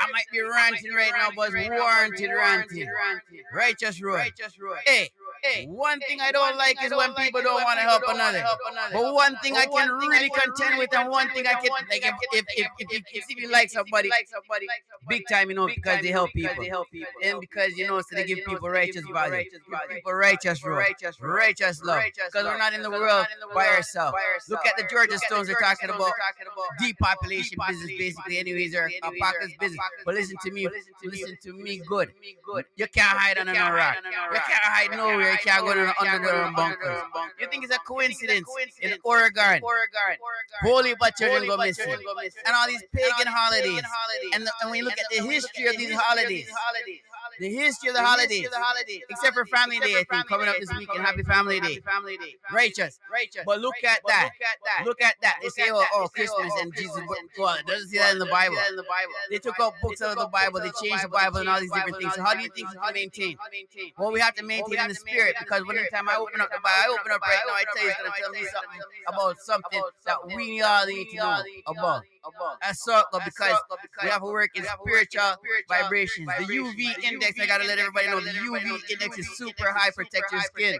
[0.00, 2.88] I might be ranting right now, but warranted ranting.
[3.54, 4.16] Righteous Roy.
[4.86, 5.10] Hey.
[5.42, 8.44] Hey, one thing I don't like is when people don't want to help another.
[8.92, 12.14] But one thing I can really contend with, and one thing I can like if
[12.32, 14.10] if if, if, if, if you like somebody,
[15.08, 16.64] big time, you know, because they help people,
[17.22, 19.44] and because you know, so they give people righteous value,
[19.88, 24.16] people righteous righteous, righteous love, because we're not in the world by ourselves.
[24.48, 26.12] Look at the Georgia Stones; they're talking about
[26.80, 28.38] depopulation business, basically.
[28.38, 29.80] Anyways, or apocalypse business.
[30.04, 30.68] But listen to me,
[31.04, 32.12] listen to me, good.
[32.76, 33.96] You can't hide under no rock.
[34.32, 35.25] You can't hide nowhere.
[35.32, 37.02] You can't go to the underground bunkers.
[37.40, 38.48] You think it's a coincidence
[38.80, 39.60] in Oregon?
[40.62, 41.84] Holy but children go missing,
[42.46, 43.82] and all these pagan holidays.
[44.34, 46.48] And, and when you look at the history of these holidays,
[47.38, 48.48] the history of the holidays,
[49.08, 51.04] except for Family Day, I think, coming up this weekend.
[51.04, 51.80] Happy Family Day.
[51.80, 52.98] Family Day, Righteous.
[53.12, 53.42] Righteous.
[53.44, 54.30] But look at that.
[54.84, 55.36] Look at that.
[55.42, 57.02] They say, oh, oh Christmas oh, and Jesus.
[57.38, 58.56] Well, it doesn't say that in the Bible.
[59.30, 60.60] They took out books out of the Bible.
[60.60, 62.14] They changed the Bible and all these different things.
[62.14, 63.36] So how do you think we maintain?
[63.98, 66.50] Well, we have to maintain in the spirit because when the time I open up
[66.50, 68.44] the Bible, I open up right now, I tell you, it's going to tell me
[68.52, 72.02] something about something that we all need to know about.
[72.60, 73.58] That's circle because
[74.02, 75.36] we have to work in spiritual
[75.68, 76.28] vibrations.
[76.38, 80.32] The UV index, I gotta let everybody know the UV index is super high, protect
[80.32, 80.78] your skin.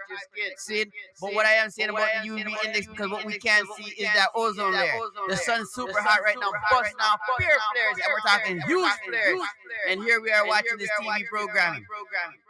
[0.56, 0.86] See?
[1.20, 4.08] But what I am saying about the UV index, because what we can't see is
[4.14, 4.92] that ozone layer.
[5.28, 9.40] The sun's super hot right now, busting off pure flares, and we're talking huge flares.
[9.88, 11.84] And here we are watching this TV programming.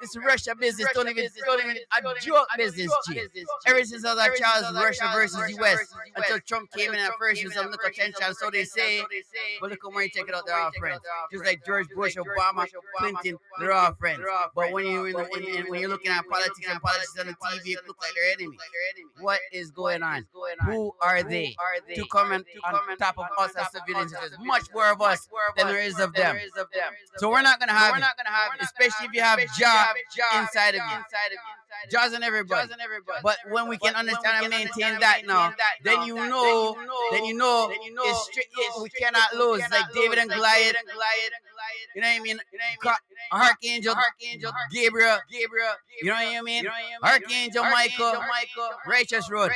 [0.00, 3.20] This Russia business don't even, don't even a joke business, G.
[3.66, 7.44] Ever since I was a child, Russia versus US, until Trump came in at first,
[7.44, 9.04] with some little attention, so they say say,
[9.60, 11.00] but look at when you take it out, they're all friends.
[11.32, 12.66] Just like George Bush, Obama,
[12.98, 14.20] Clinton, they're all friends.
[14.54, 17.32] But when you in, in, in, when you're looking at politics and politics on the
[17.34, 18.60] TV, it looks like they're enemies.
[19.20, 20.26] What is going on?
[20.64, 21.54] Who are they
[21.94, 24.12] to come and on top of us as civilians?
[24.12, 26.36] There's much more of us than there is of them.
[27.16, 27.94] So we're not gonna have,
[28.60, 29.96] especially if you have job
[30.36, 31.55] inside of you.
[31.90, 32.68] Jaws and everybody.
[33.22, 35.52] But when we can understand and maintain that now,
[35.84, 36.76] then you know,
[37.12, 39.62] then you know, it's, it's, we cannot lose.
[39.70, 40.74] Like David and Goliath.
[41.94, 42.38] You know what I mean?
[43.32, 45.72] Archangel, Archangel, Gabriel, Gabriel.
[46.02, 46.66] You know what I mean?
[47.02, 49.50] Archangel Michael, Michael, righteous road.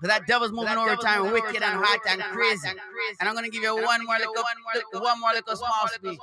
[0.00, 2.68] But that devil's moving over time, wicked and hot and crazy.
[3.20, 4.34] And I'm gonna give you one more little,
[5.02, 6.18] one more little small speech.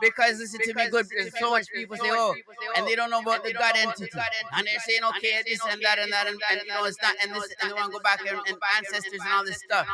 [0.00, 1.06] Because listen to me, good.
[1.38, 2.34] So much people say, oh,
[2.76, 4.10] and they don't know about the God entity,
[4.56, 7.14] and they're saying, okay, this and that and that, and, and you know, it's not,
[7.22, 9.86] and this, and they want to go back and, and ancestors and all this stuff.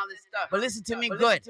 [0.50, 1.42] But listen to me, good.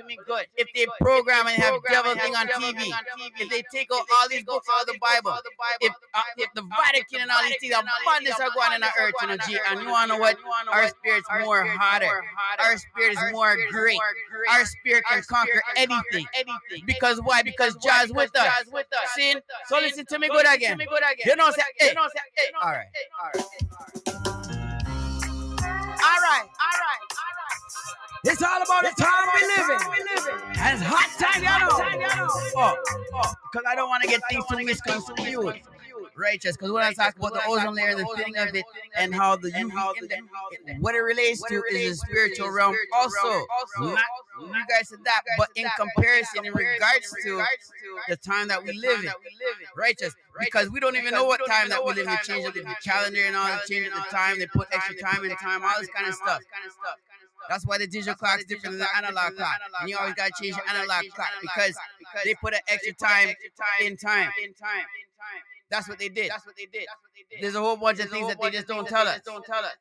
[0.57, 2.93] If they program and have devil thing on TV,
[3.39, 5.39] if they take out all these books out of the Bible,
[5.81, 9.15] if uh, if the Vatican and all these things, abundance are going in the earth,
[9.23, 10.37] you know, G, and you wanna know what?
[10.71, 12.23] Our spirit's more hotter.
[12.61, 13.99] Our spirit is more great.
[14.51, 16.27] Our spirit can conquer anything.
[16.35, 16.85] Anything.
[16.87, 17.43] Because why?
[17.43, 18.53] Because Jah's with us.
[19.15, 19.41] Sin.
[19.67, 20.79] So listen to me good again.
[21.25, 21.95] You know, say, hey.
[21.97, 22.87] All right.
[23.23, 23.31] All
[26.21, 26.43] right.
[26.43, 27.01] All right.
[28.25, 30.59] It's all about the time we live in.
[30.61, 32.29] And it's hot time, y'all know.
[32.57, 32.77] Oh,
[33.15, 35.61] oh, because I don't want to get things too misconstrued.
[36.21, 38.65] Righteous, because when I talk about the ozone layer, the thing of it,
[38.97, 39.73] and how the UV,
[40.81, 43.47] what it relates to is the spiritual realm also.
[43.81, 43.99] Not
[44.41, 47.43] you guys said that, but in comparison, in regards to
[48.09, 49.13] the time that we live in,
[49.77, 52.07] righteous, because we don't even know what time that we live in.
[52.07, 55.25] They change up the calendar and all, change up the time, they put extra time
[55.25, 56.41] in time, all this kind of stuff.
[57.49, 59.59] That's why the digital clock is different than the analog clock.
[59.81, 61.75] And you always gotta change the analog clock because
[62.25, 63.35] they put an extra time
[63.83, 64.31] in time.
[65.71, 66.31] That's what they did.
[66.31, 66.87] That's what they did.
[67.41, 69.21] There's a whole bunch of things that they just don't tell us.
[69.25, 69.73] don't tell us.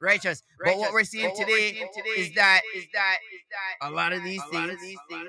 [0.00, 0.42] Righteous.
[0.64, 1.74] But what we're seeing today
[2.16, 4.78] is that, is that, is that a lot of these things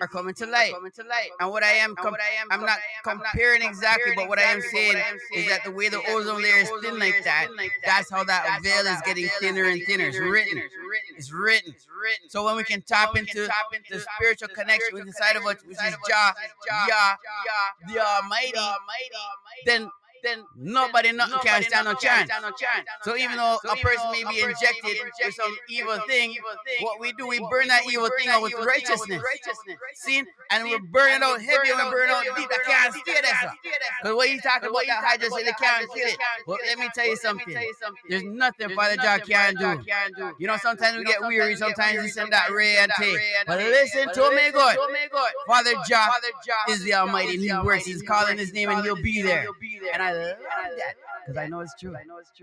[0.02, 0.74] are coming to light.
[1.40, 2.16] And what I am, com-
[2.52, 4.98] I'm not comparing exactly, but what I am saying
[5.36, 7.48] is that the way the ozone layer is thin like that,
[7.86, 10.08] that's how that veil is getting thinner and thinner.
[10.08, 10.58] It's written.
[11.18, 11.74] It's written.
[11.74, 12.30] It's written.
[12.30, 13.48] So when we can tap into
[13.90, 16.34] the spiritual connection with inside of us, which is Jah,
[16.68, 17.16] Yah,
[17.88, 18.54] the Almighty,
[19.66, 19.90] then
[20.24, 22.30] then nobody nothing can stand no chance.
[23.04, 26.36] So even though a person may be injected with some evil thing,
[26.82, 29.22] what we do, we burn that evil thing out with righteousness.
[29.96, 30.24] See?
[30.52, 32.50] And we burn it out heavy and we burn it out deep.
[32.50, 33.54] I can't stay there,
[34.02, 36.18] Because what you talking about that hydro say they can't kill it.
[36.48, 37.56] Well, let me tell you something.
[38.08, 39.84] There's nothing Father Jah can do.
[40.40, 43.18] You know, sometimes we get weary, sometimes he send that ray and take.
[43.46, 44.78] But listen to me, God.
[45.48, 46.10] Father Jah
[46.70, 47.86] is the Almighty he works.
[47.86, 49.48] He's calling his name and he'll be there.
[49.94, 50.38] And I love
[50.78, 50.96] that.
[51.26, 51.96] because I know it's true.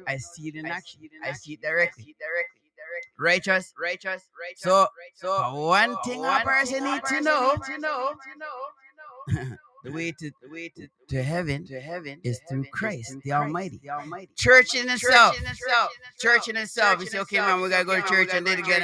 [0.07, 1.01] I see it in action.
[1.25, 2.15] I see it directly.
[3.19, 4.63] Righteous, righteous, righteous.
[4.63, 7.57] So, so one thing a person need to know,
[9.85, 13.79] the way to the way to, to heaven to heaven is through Christ, the Almighty.
[13.83, 14.29] The Almighty.
[14.35, 15.37] Church in itself.
[16.19, 17.01] Church in itself.
[17.01, 18.83] You say, okay, mom, we gotta go to church and then again.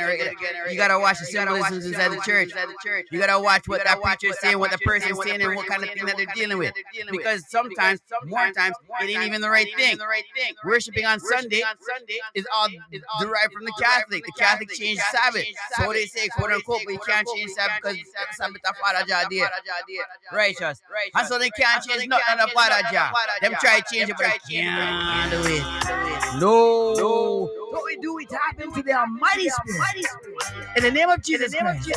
[0.71, 2.53] You gotta watch the symbolisms inside the church.
[3.11, 5.67] You gotta watch what that preacher is saying, what the person is saying, and what
[5.67, 6.75] kind of thing that they're dealing with.
[7.11, 9.99] Because sometimes, more times, it ain't even the right thing.
[10.65, 11.63] Worshiping on Sunday
[12.35, 12.69] is all
[13.21, 14.25] derived from the Catholic.
[14.25, 15.45] The Catholic changed Sabbath.
[15.77, 17.99] So they say, quote unquote, but you can't change Sabbath because
[18.37, 19.49] Sabbath of did.
[20.33, 20.81] Righteous.
[21.15, 23.13] And so they can't change nothing on the Father Jah.
[23.41, 25.63] Them try to change it, but they can't do it.
[26.41, 26.95] No.
[26.95, 27.51] No.
[27.71, 30.07] What we do, we tap into the Almighty Spirit.
[30.77, 31.89] In the name of Jesus Christ.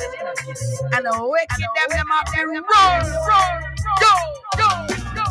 [0.94, 3.64] And the wicked them, them up and run, run,
[4.00, 4.14] go,
[4.58, 5.24] go, go.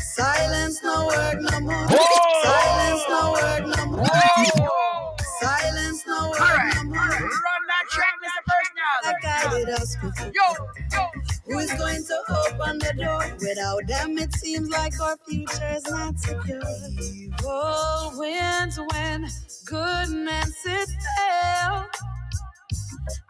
[0.00, 1.86] Silence no word no more.
[1.88, 2.42] Whoa.
[2.44, 4.06] Silence no word no more.
[4.06, 5.16] Whoa.
[5.40, 6.74] Silence no word All right.
[6.76, 6.96] no more.
[6.96, 8.48] Run that track, Mr.
[9.04, 10.32] That guided us before.
[10.34, 11.27] Yo, yo.
[11.48, 13.24] Who is going to open the door?
[13.40, 16.62] Without them, it seems like our future is not secure.
[17.00, 19.28] Evil wins when
[19.66, 21.86] good men sit still.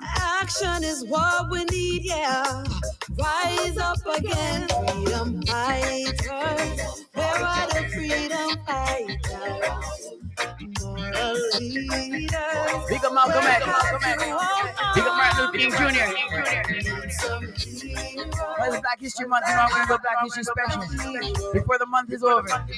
[0.02, 2.64] Action is what we need, yeah.
[3.16, 7.06] Rise up again, freedom fighters.
[7.14, 10.08] Where are the freedom fighters?
[12.88, 13.64] Big up Malcolm X.
[14.94, 16.08] Big up Martin Luther King Jr.
[18.58, 21.86] Well, it's Black History Month, know, I'm going to go Black History Special before the
[21.86, 22.40] month is over.
[22.48, 22.68] And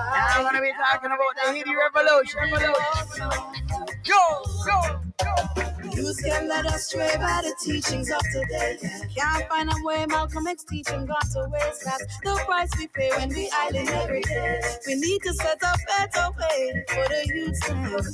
[0.00, 2.40] I'm going to be talking about the Haiti Revolution.
[4.04, 4.16] Yo,
[5.98, 6.04] yo.
[6.08, 8.78] Youth get us astray by the teachings of today.
[9.16, 11.84] Can't find a way Malcolm X teaching gone to waste.
[11.84, 14.60] That's the price we pay when we island every day.
[14.86, 17.60] We need to set a better way for the youth.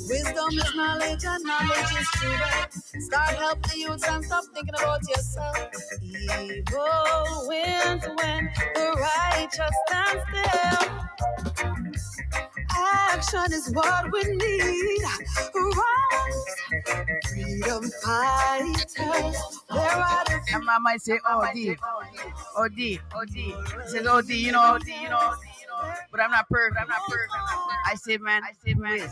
[0.09, 3.05] Wisdom is knowledge and knowledge is truth.
[3.05, 5.59] Start helping the youth and stop thinking about yourself.
[6.03, 10.91] Evil wins when the righteous stand still.
[12.70, 15.03] Action is what we need.
[15.55, 16.47] Rise,
[17.64, 18.94] freedom fighters.
[19.68, 21.76] Where are the And I might say OD.
[22.56, 23.00] OD.
[23.14, 23.88] OD.
[23.88, 25.34] Says OD, you know, OD, you know.
[26.11, 26.80] But I'm not perfect.
[26.80, 27.32] I'm not perfect.
[27.87, 29.09] I say, man, I say, man.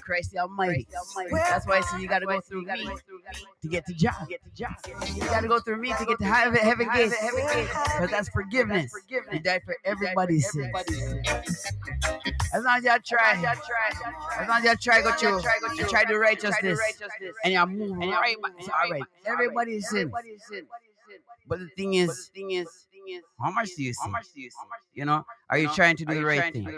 [0.00, 0.86] Christ Almighty.
[1.32, 2.88] That's why I say you gotta go through me
[3.62, 4.26] to get to Jah.
[4.28, 4.74] Get to Jah.
[5.14, 7.14] You gotta go through me to get to heaven, heaven gates.
[7.20, 8.92] Because that's forgiveness.
[9.30, 10.74] He died for everybody's sins.
[12.54, 13.34] As long as y'all try,
[14.38, 15.40] as long as y'all try, go through,
[15.76, 16.80] you try to righteousness,
[17.44, 18.36] and y'all move right
[18.72, 19.02] all right.
[19.26, 20.10] Everybody's sin.
[21.46, 24.10] But the thing is, thing is, is, How much do you see?
[24.94, 26.68] You know, are you trying to do the right thing?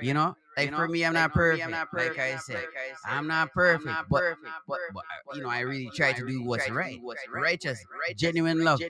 [0.00, 1.70] You know, like for me, I'm not perfect.
[1.70, 2.64] Like I said,
[3.06, 4.22] I'm not perfect, but,
[4.66, 5.04] but, but
[5.36, 7.00] you know, I really try to do what's right,
[7.32, 7.78] righteous,
[8.16, 8.80] genuine love,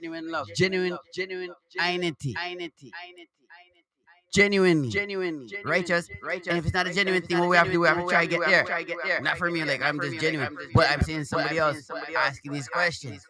[0.56, 2.34] genuine, genuine, identity
[4.32, 6.48] genuinely, genuinely righteous, righteous.
[6.48, 8.06] And if it's not a genuine thing, what we have to do, we have to
[8.06, 9.20] try to get there.
[9.20, 13.26] Not for me, like I'm just genuine, but I'm seeing somebody else asking these questions.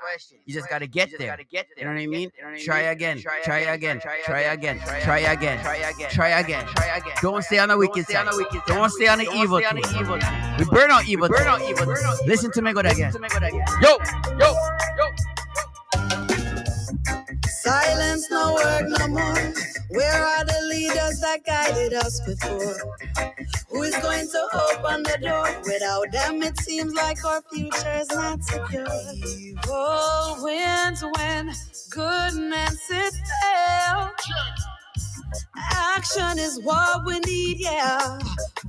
[0.47, 1.39] You just gotta get there.
[1.77, 2.31] You know what I mean?
[2.61, 7.15] Try again, try again, try again, try again, try again, try again.
[7.21, 8.29] Don't stay on the wicked side.
[8.67, 9.61] Don't stay on the evil.
[10.59, 11.29] We burn out evil.
[11.29, 11.87] Burn out evil.
[12.27, 13.13] Listen to me, go again.
[13.83, 13.99] Yo,
[14.39, 14.55] yo,
[14.97, 15.09] yo.
[17.65, 19.55] Silence no work no more.
[19.91, 22.77] Where are the leaders that guided us before?
[23.71, 25.63] Who is going to open the door?
[25.65, 28.87] Without them, it seems like our future is not secure.
[29.15, 31.53] Evil wins when
[31.91, 34.11] good men sit still.
[35.57, 38.19] Action is what we need, yeah.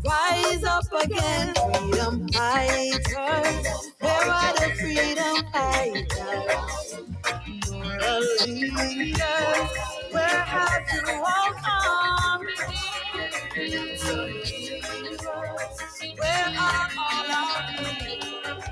[0.06, 3.92] Rise up again, freedom fighters.
[4.00, 6.96] Where are the freedom fighters?
[10.12, 12.48] Where have you walk on?
[16.18, 18.66] Where are all our leaders?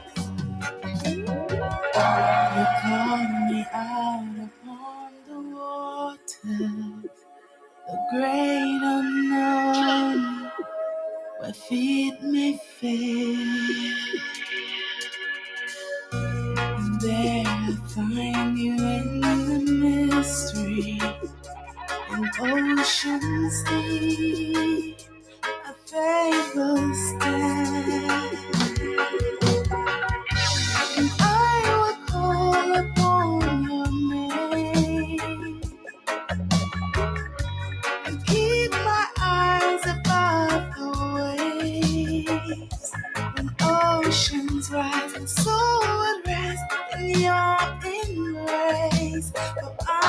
[2.55, 3.17] You call
[3.49, 7.11] me out upon the waters,
[7.87, 10.51] the great unknown,
[11.39, 14.19] where feet may fail.
[17.01, 17.50] There I
[17.95, 19.59] find you in the
[20.09, 20.99] mystery,
[22.11, 24.97] in oceans deep,
[25.43, 28.50] a faith will stand.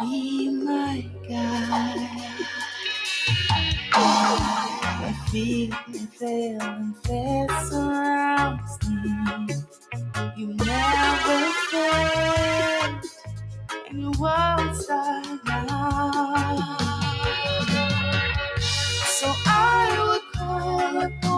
[0.00, 2.36] be my guide.
[3.92, 9.56] I feel may fail and fear surrounds me.
[10.36, 11.40] You never
[11.70, 13.04] failed,
[13.90, 16.78] and you won't start now.
[19.06, 21.29] So I will call upon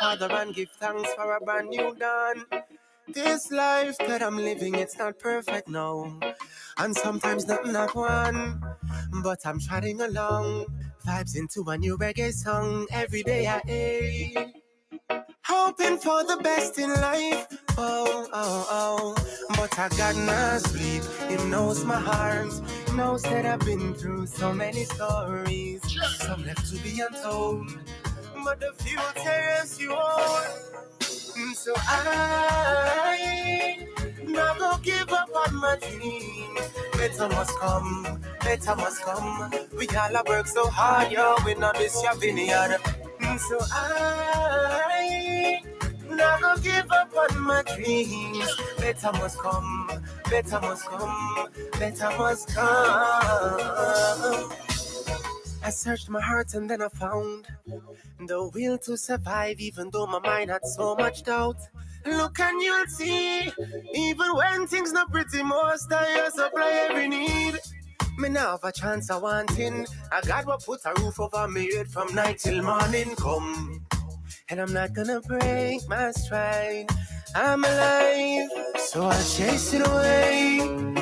[0.00, 2.44] father and give thanks for a brand new dawn.
[3.08, 6.20] This life that I'm living, it's not perfect, no.
[6.76, 8.62] And sometimes nothing at one.
[9.22, 10.66] But I'm trotting along.
[11.06, 12.86] Vibes into a new reggae song.
[12.90, 14.52] Every day I aim.
[15.44, 17.46] Hoping for the best in life.
[17.78, 19.14] Oh, oh, oh.
[19.56, 21.02] But I got no sleep.
[21.30, 22.52] Him knows my heart.
[22.94, 25.80] Knows that I've been through so many stories.
[26.18, 27.70] Some left to be untold.
[28.44, 30.72] But the future is yours.
[31.36, 33.86] Mm, So I
[34.26, 36.56] not gonna give up on my dream.
[36.94, 39.50] Better must come, better must come.
[39.78, 41.36] We all have worked so hard, yo.
[41.46, 42.78] We not this your vineyard.
[43.20, 45.62] Mm, So I
[46.10, 48.50] not gonna give up on my dreams.
[48.78, 49.90] Better must come,
[50.30, 54.50] better must come, better must come.
[55.62, 57.46] I searched my heart and then I found
[58.26, 61.56] the will to survive, even though my mind had so much doubt.
[62.06, 63.52] Look and you'll see.
[63.94, 67.58] Even when things not pretty, most I supply every need.
[68.18, 69.86] Me now have a chance of wanting.
[70.10, 73.84] I got what put a roof over me head from night till morning come.
[74.48, 76.88] And I'm not gonna break my stride.
[77.34, 80.97] I'm alive, so I chase it away.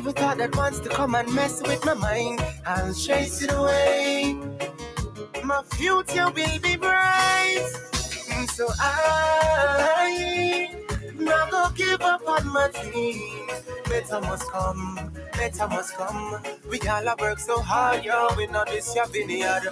[0.00, 4.34] Evil thought that wants to come and mess with my mind, I'll chase it away.
[5.44, 7.68] My future will be bright,
[8.30, 10.74] mm, so I
[11.18, 13.46] not gonna give up on my dream.
[13.90, 16.42] Better must come, better must come.
[16.70, 18.28] We all have worked so hard, yo.
[18.38, 19.64] We know this your vineyard,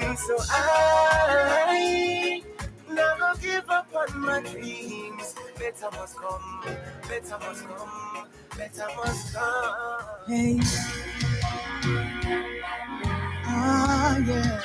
[0.00, 2.42] mm, so I
[2.96, 5.36] gonna give up on my dreams.
[5.58, 6.64] Better must come,
[7.08, 8.28] better must come,
[8.58, 10.04] better must come.
[10.28, 10.60] Hey.
[13.34, 14.62] Ah, yeah.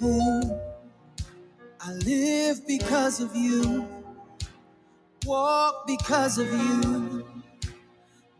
[0.00, 0.42] Hey.
[1.80, 3.88] I live because of you,
[5.26, 7.24] walk because of you,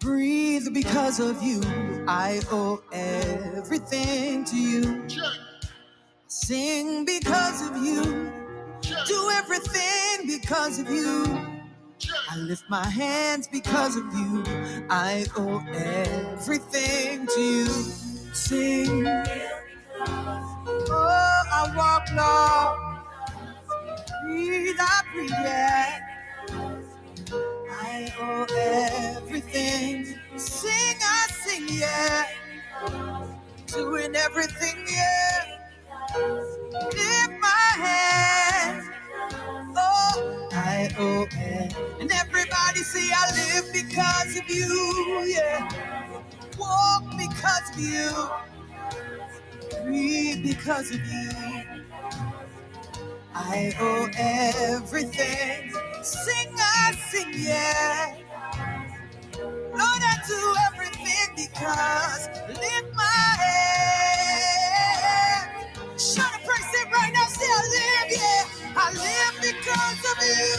[0.00, 1.60] breathe because of you.
[2.08, 5.08] I owe everything to you.
[6.28, 8.32] Sing because of you,
[9.06, 11.24] do everything because of you.
[12.30, 14.44] I lift my hands because of you.
[14.90, 17.66] I owe everything to you.
[18.34, 19.06] Sing.
[20.78, 23.04] Oh, I walk, Lord.
[24.24, 26.09] Breathe, I breathe, yeah.
[27.90, 28.46] I owe
[29.18, 30.06] everything.
[30.36, 32.26] Sing, I sing, yeah.
[33.68, 35.58] Doing everything, yeah.
[36.82, 38.88] Lift my hands.
[39.60, 41.76] Oh, I owe it.
[42.00, 45.68] And everybody say, I live because of you, yeah.
[46.58, 48.30] Walk because of you.
[49.84, 51.79] Breathe because of you.
[53.34, 55.72] I owe everything.
[56.02, 58.16] Sing, I sing, yeah.
[59.60, 65.50] Lord, I do everything because lift my head.
[66.00, 67.26] Shout and praise it right now.
[67.26, 68.44] Say, I live, yeah.
[68.76, 70.56] I live because of you.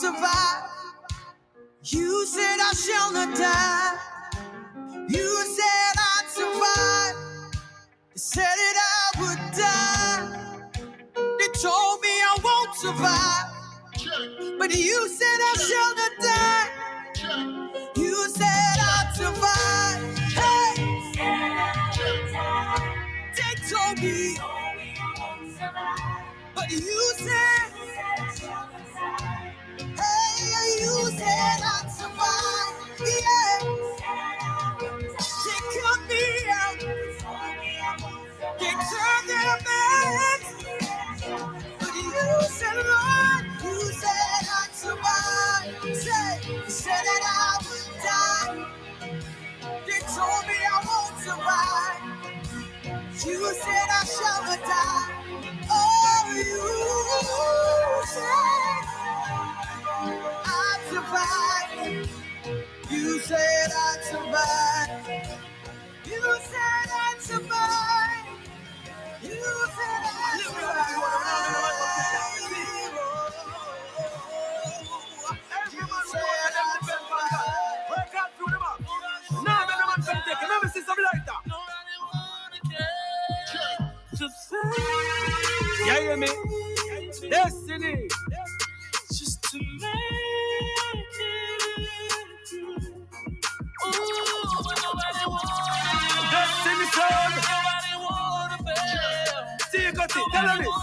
[0.00, 0.64] Survive.
[1.84, 3.98] You said I shall not die.
[5.08, 7.16] You said I'd survive.
[8.08, 10.22] They said that I would die.
[11.38, 13.46] They told me I won't survive.
[14.58, 17.92] But you said I shall not die.
[17.96, 20.18] You said I'd survive.
[20.40, 21.00] Hey,
[23.36, 24.38] they told me.
[26.54, 27.72] But you said,
[30.80, 32.76] you said I'd survive.
[33.00, 33.76] Yeah,
[35.44, 36.80] they cut me out.
[38.60, 39.58] They turned their.
[41.80, 42.12] But you
[42.48, 45.96] said, Lord, you said I'd survive.
[46.68, 48.76] Said that I would die.
[49.86, 52.18] They told me I won't survive.
[53.26, 55.66] You said I shall not die.
[55.70, 58.86] Oh, you said
[60.02, 62.08] I'd survive.
[62.90, 65.24] You said I'd survive.
[66.06, 68.26] You said I'd survive.
[69.22, 69.30] You
[69.76, 71.20] said I'd survive.
[75.72, 77.90] You said I'd survive.
[77.90, 78.80] Work out through the map.
[79.44, 80.48] Now that the man can take it.
[80.48, 81.38] Let me see some lighter.
[84.16, 84.56] Just say,
[85.86, 86.28] yeah, hear me?
[87.30, 88.08] Destiny.
[97.10, 97.42] Destiny
[100.16, 100.76] it, tell him this.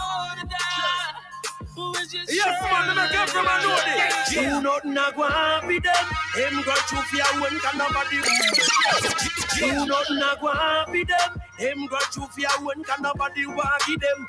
[2.29, 4.33] Yes, man, let me get from a know this.
[4.33, 6.05] You nothing a go on with them.
[6.35, 8.17] Them got you fear when can nobody.
[9.59, 11.41] You nothing a go on with them.
[11.59, 14.27] Them got you fear when can nobody walk with them.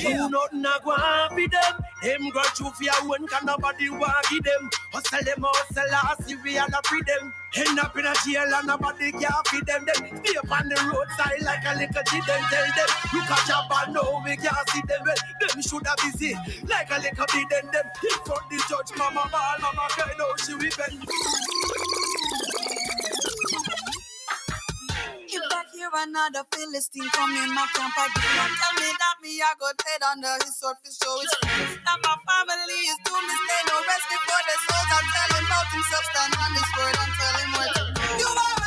[0.00, 1.79] You nothing a go on with them.
[2.02, 3.88] Them go through fear when can nobody
[4.30, 4.70] give them.
[4.92, 7.34] Hustle them, hustle, last we all up with them.
[7.56, 9.84] End up in a jail and nobody can feed them.
[9.84, 12.24] Then stay up on the roadside like a little kid.
[12.26, 15.02] Then tell them, you catch up and no we can't see them.
[15.04, 16.32] Well, them should have busy
[16.64, 17.46] like a little bit.
[17.52, 21.89] Then them in front the judge, mama ball, mama cry, no she will
[25.80, 29.56] I hear another Philistine come in my camp again, don't tell me that me I
[29.56, 33.80] go dead under his sword for show his That my family is doomed stay no
[33.88, 34.90] rest before the souls.
[34.92, 38.04] I tell him about himself, stand on his word and tell him what to do.
[38.20, 38.59] You are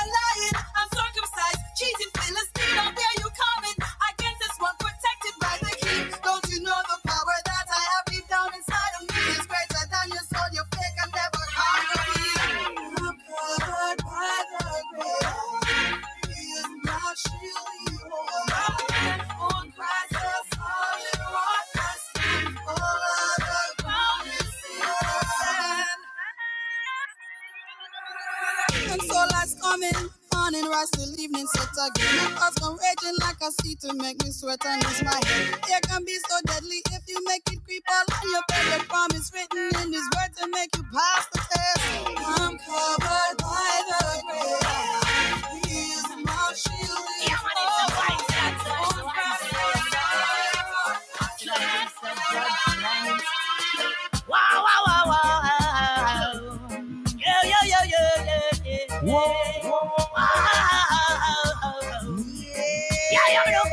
[63.32, 63.64] Yeah, me know.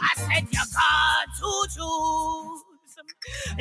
[0.00, 2.64] I said you got to choose.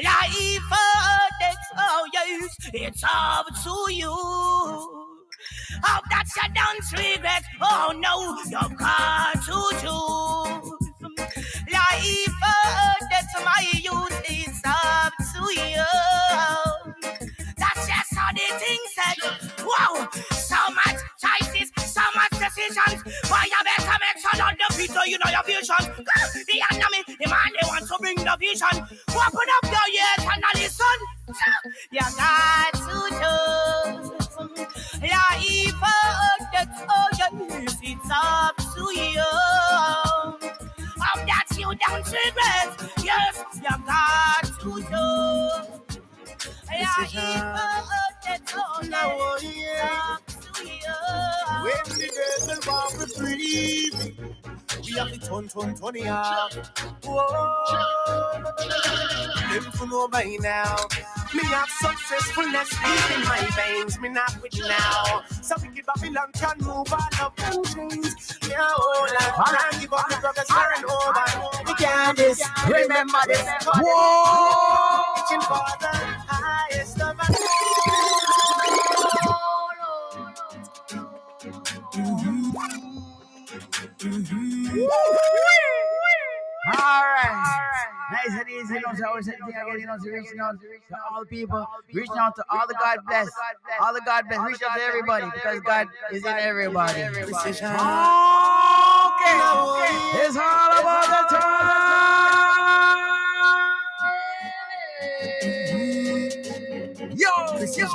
[0.03, 4.11] Life or death, oh yes, it's up to you.
[5.83, 7.43] Hope that you don't regret.
[7.61, 10.71] Oh no, you got to choose.
[11.73, 15.85] Life or death, my youth, it's up to you.
[17.57, 19.65] That's just how the thing said.
[19.65, 23.03] Wow, so much choices, so much decisions.
[24.87, 25.75] Sure that the people you know your vision.
[26.47, 28.75] The enemy, the man they want to bring the vision.
[29.09, 30.99] Open up your ears and listen.
[31.91, 32.79] You got to
[34.01, 34.11] choose.
[35.01, 39.23] Life or death, oh yes, it's up to you.
[40.99, 42.91] Hope that you don't regret.
[43.03, 45.69] Yes, you got to choose.
[46.69, 50.73] Life or death, oh Now, yes, yeah.
[50.75, 51.39] it's up to you.
[51.63, 52.07] When the
[52.47, 53.91] devil want to free,
[54.85, 56.53] we have to turn, turn, turn it up.
[57.03, 57.59] Whoa.
[59.53, 60.75] Them to know by now.
[61.33, 63.99] Me have successfulness deep in my veins.
[63.99, 65.21] Me not with now.
[65.41, 68.37] So wicked Babylon can move all up and chains.
[68.47, 69.45] Yeah, hold on.
[69.55, 71.63] Can't give up the progress far and over.
[71.67, 72.41] We can this.
[72.67, 73.45] Remember this.
[73.63, 75.03] Whoa.
[75.17, 75.93] Reaching for the
[76.27, 78.38] highest of all.
[88.11, 88.73] Nice and easy.
[88.75, 90.67] You know, so I always say the thing again, you know, so reaching out to
[91.11, 93.29] all the people, reaching out to all the God bless,
[93.81, 97.03] all the God bless, reach out to everybody because God is in everybody.
[97.03, 97.23] Okay.
[100.25, 102.49] It's all about the time.
[107.19, 107.27] Yo,
[107.75, 107.85] yo.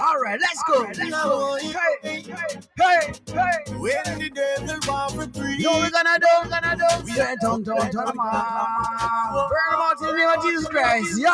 [0.00, 0.80] All right, let's go.
[0.80, 1.58] Let's go.
[1.58, 1.70] Hey,
[2.02, 2.24] hey,
[2.76, 3.74] hey, hey.
[3.78, 5.36] When the devil want.
[5.36, 6.26] You know what we're gonna do?
[6.42, 7.04] We're gonna do.
[7.04, 9.48] We turn, turn them on.
[9.48, 11.20] Burn them out in the name of Jesus Christ.
[11.20, 11.30] Yo,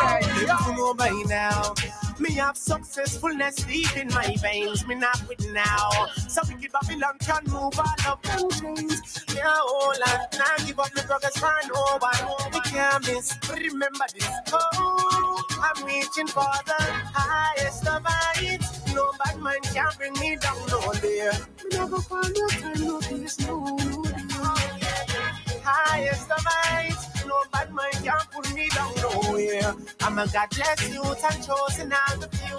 [0.47, 0.57] yo.
[0.67, 1.73] to know by now.
[2.21, 4.87] Me have successfulness deep in my veins.
[4.87, 5.91] Me not with now.
[6.29, 9.25] So wicked Babylon can move all up and chains.
[9.35, 10.21] Yeah, hold on.
[10.39, 12.53] Now give up the progress for no one.
[12.53, 13.37] We can't miss.
[13.51, 14.29] Remember this.
[14.53, 16.83] Oh, I'm reaching for the
[17.15, 18.95] highest of heights.
[18.95, 20.57] No bad man can bring me down.
[20.69, 21.33] No there.
[21.33, 22.81] Me never find no time.
[22.81, 23.41] No peace.
[23.41, 23.65] No.
[23.67, 25.61] Oh, yeah, yeah.
[25.65, 27.14] Highest of heights.
[27.27, 29.75] No bad man can put me down nowhere.
[30.01, 32.59] I'm a God bless you and chosen out of you.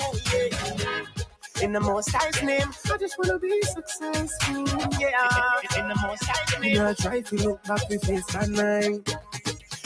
[0.79, 1.63] Yeah.
[1.63, 4.67] In the most high's name, I just wanna be successful.
[4.99, 5.79] Yeah.
[5.79, 9.17] In the most high's name, I try to look back with face and mind.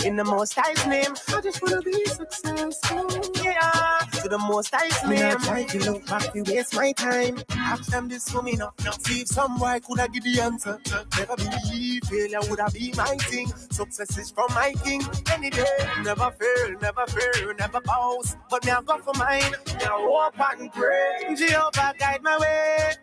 [0.05, 3.07] In the most high's name, I just wanna be successful.
[3.43, 3.99] Yeah.
[4.21, 7.39] To the most high's name, I try to look back to waste my time.
[7.51, 8.71] Ask them this for me now.
[9.01, 10.79] See if some boy could have give the answer.
[11.17, 13.47] Never believe failure would have be my thing.
[13.71, 15.01] Success is from my king.
[15.33, 15.65] Any day,
[16.03, 18.37] never fail, never fail, never bounce.
[18.49, 19.51] But me I go for mine.
[19.81, 21.35] Now hope and pray.
[21.35, 22.93] Jehovah guide my way.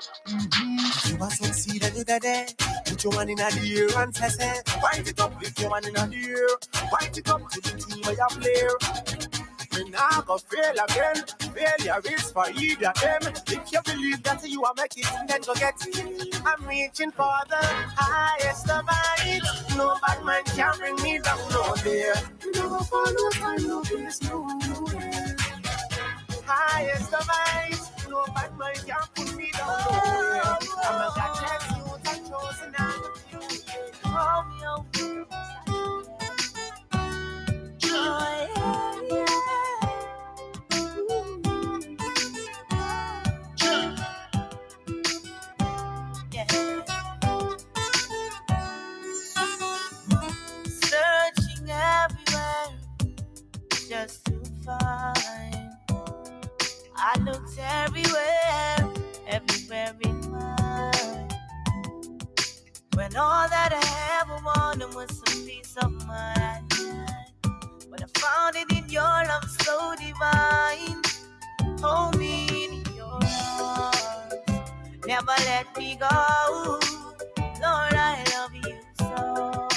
[1.08, 2.46] You are succeed every day.
[2.86, 5.86] Put your hand in the air and say, say, wind it up, lift your hand
[5.86, 9.16] in the air, wind it up to the team where you play.
[9.84, 11.24] Me nah go fail again.
[11.54, 13.32] Failure is for either them.
[13.46, 16.40] If you believe that you are making then go get it.
[16.46, 17.56] I'm reaching for the
[17.96, 19.76] highest of heights.
[19.76, 22.14] No bad man can bring me down, no there.
[22.54, 24.48] No follow time, no place, no.
[26.46, 27.90] Highest of heights.
[28.08, 30.42] No bad man can put me down, no nowhere.
[30.84, 33.40] I'm a God, you, that chosen and the few.
[34.06, 35.65] Oh, just to
[63.18, 65.95] all that I ever wanted was some peace of
[68.96, 71.02] your love so divine.
[71.82, 74.34] Hold me in your arms.
[75.06, 76.08] Never let me go.
[77.62, 79.68] Lord, I love you so.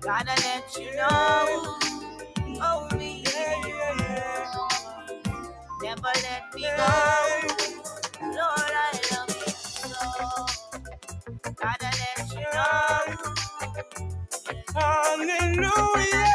[0.00, 1.78] Gotta let you know.
[2.62, 4.74] Hold me in your arms.
[5.82, 6.92] Never let me go.
[8.22, 10.46] Lord, I love you so.
[11.56, 13.24] Gotta let you know.
[14.74, 16.34] Hallelujah.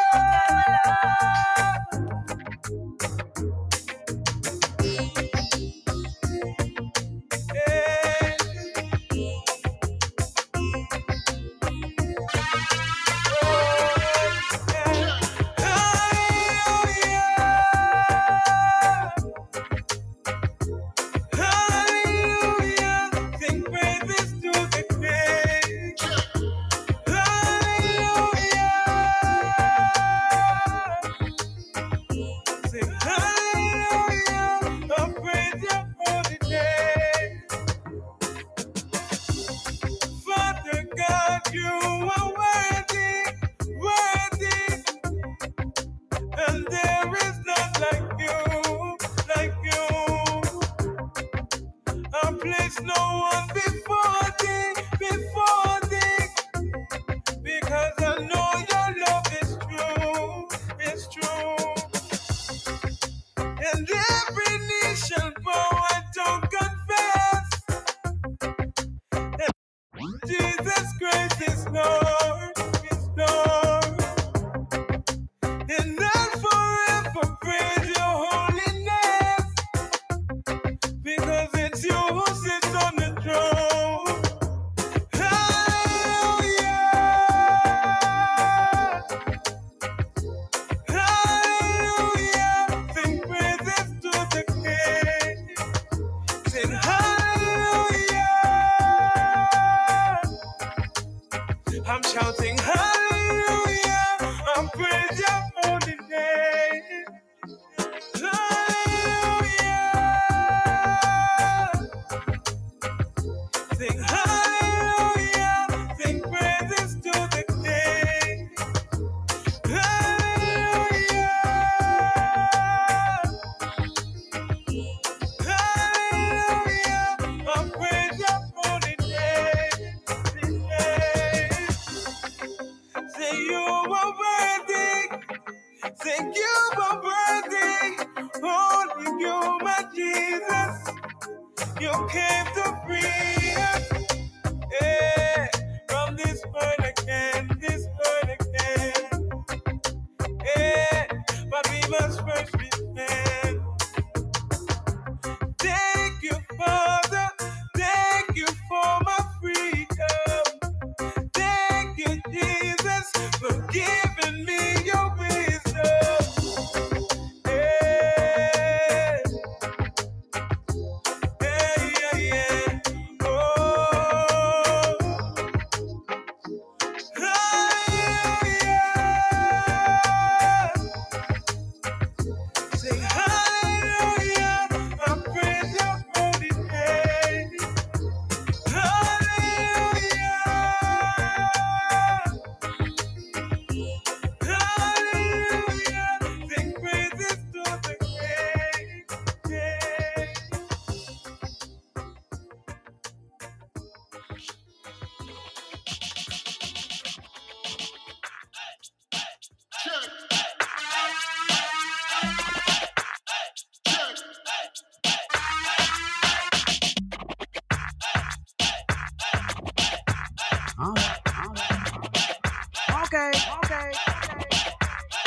[223.06, 223.32] Okay,
[223.64, 223.92] okay.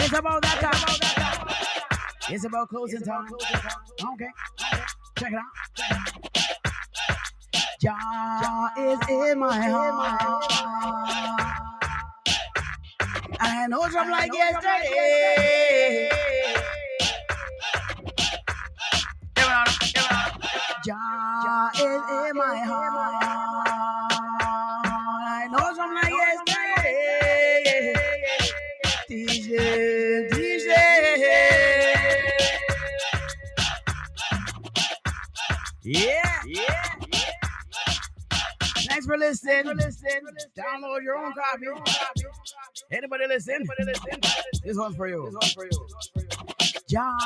[0.00, 0.82] It's about that time.
[2.28, 3.38] It's about closing it's about time.
[3.38, 3.80] Closing time.
[4.14, 4.30] Okay.
[4.72, 4.84] okay,
[5.18, 5.44] check it out.
[7.80, 10.44] Jah is in my heart.
[13.38, 16.10] I know no drum like yesterday.
[20.86, 22.94] Jah is in my heart.
[25.26, 26.14] I know something like
[26.46, 27.94] yesterday.
[29.10, 30.70] DJ, DJ.
[35.84, 36.94] Yeah, yeah.
[38.88, 39.64] Thanks for listening.
[39.66, 41.66] Download your own copy.
[42.92, 43.64] Anybody listen?
[44.64, 45.24] This one's for you.
[45.26, 45.70] This one's for you.
[46.88, 47.18] Jah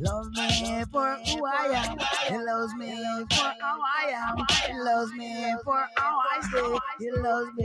[0.00, 1.98] Love me for who I am.
[2.28, 2.92] He loves me
[3.30, 4.36] for how I am.
[4.68, 6.78] He loves me for how I stay.
[7.00, 7.64] He loves me.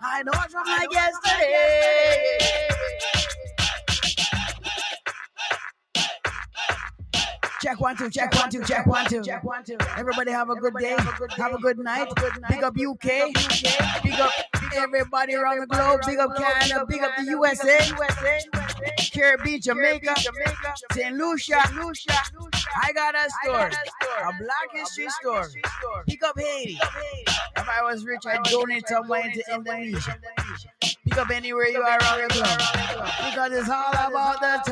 [0.02, 2.73] I know it's from like yesterday.
[7.64, 9.78] Check one two, check one two, check one two, check one two.
[9.96, 10.94] Everybody have a good day,
[11.38, 12.08] have a good night.
[12.50, 13.32] Big up UK,
[14.02, 14.30] big up
[14.76, 16.02] everybody around the globe.
[16.06, 17.78] Big up Canada, big up the USA,
[19.10, 20.14] Caribbean, Jamaica,
[20.92, 21.16] St.
[21.16, 22.12] Lucia, Lucia.
[22.82, 25.48] I got a store, a Black History store.
[26.06, 26.78] Pick up Haiti.
[27.56, 30.20] If I was rich, I'd donate some money to Indonesia.
[30.82, 32.58] Pick up anywhere you are around the globe.
[33.24, 34.70] Because it's all about the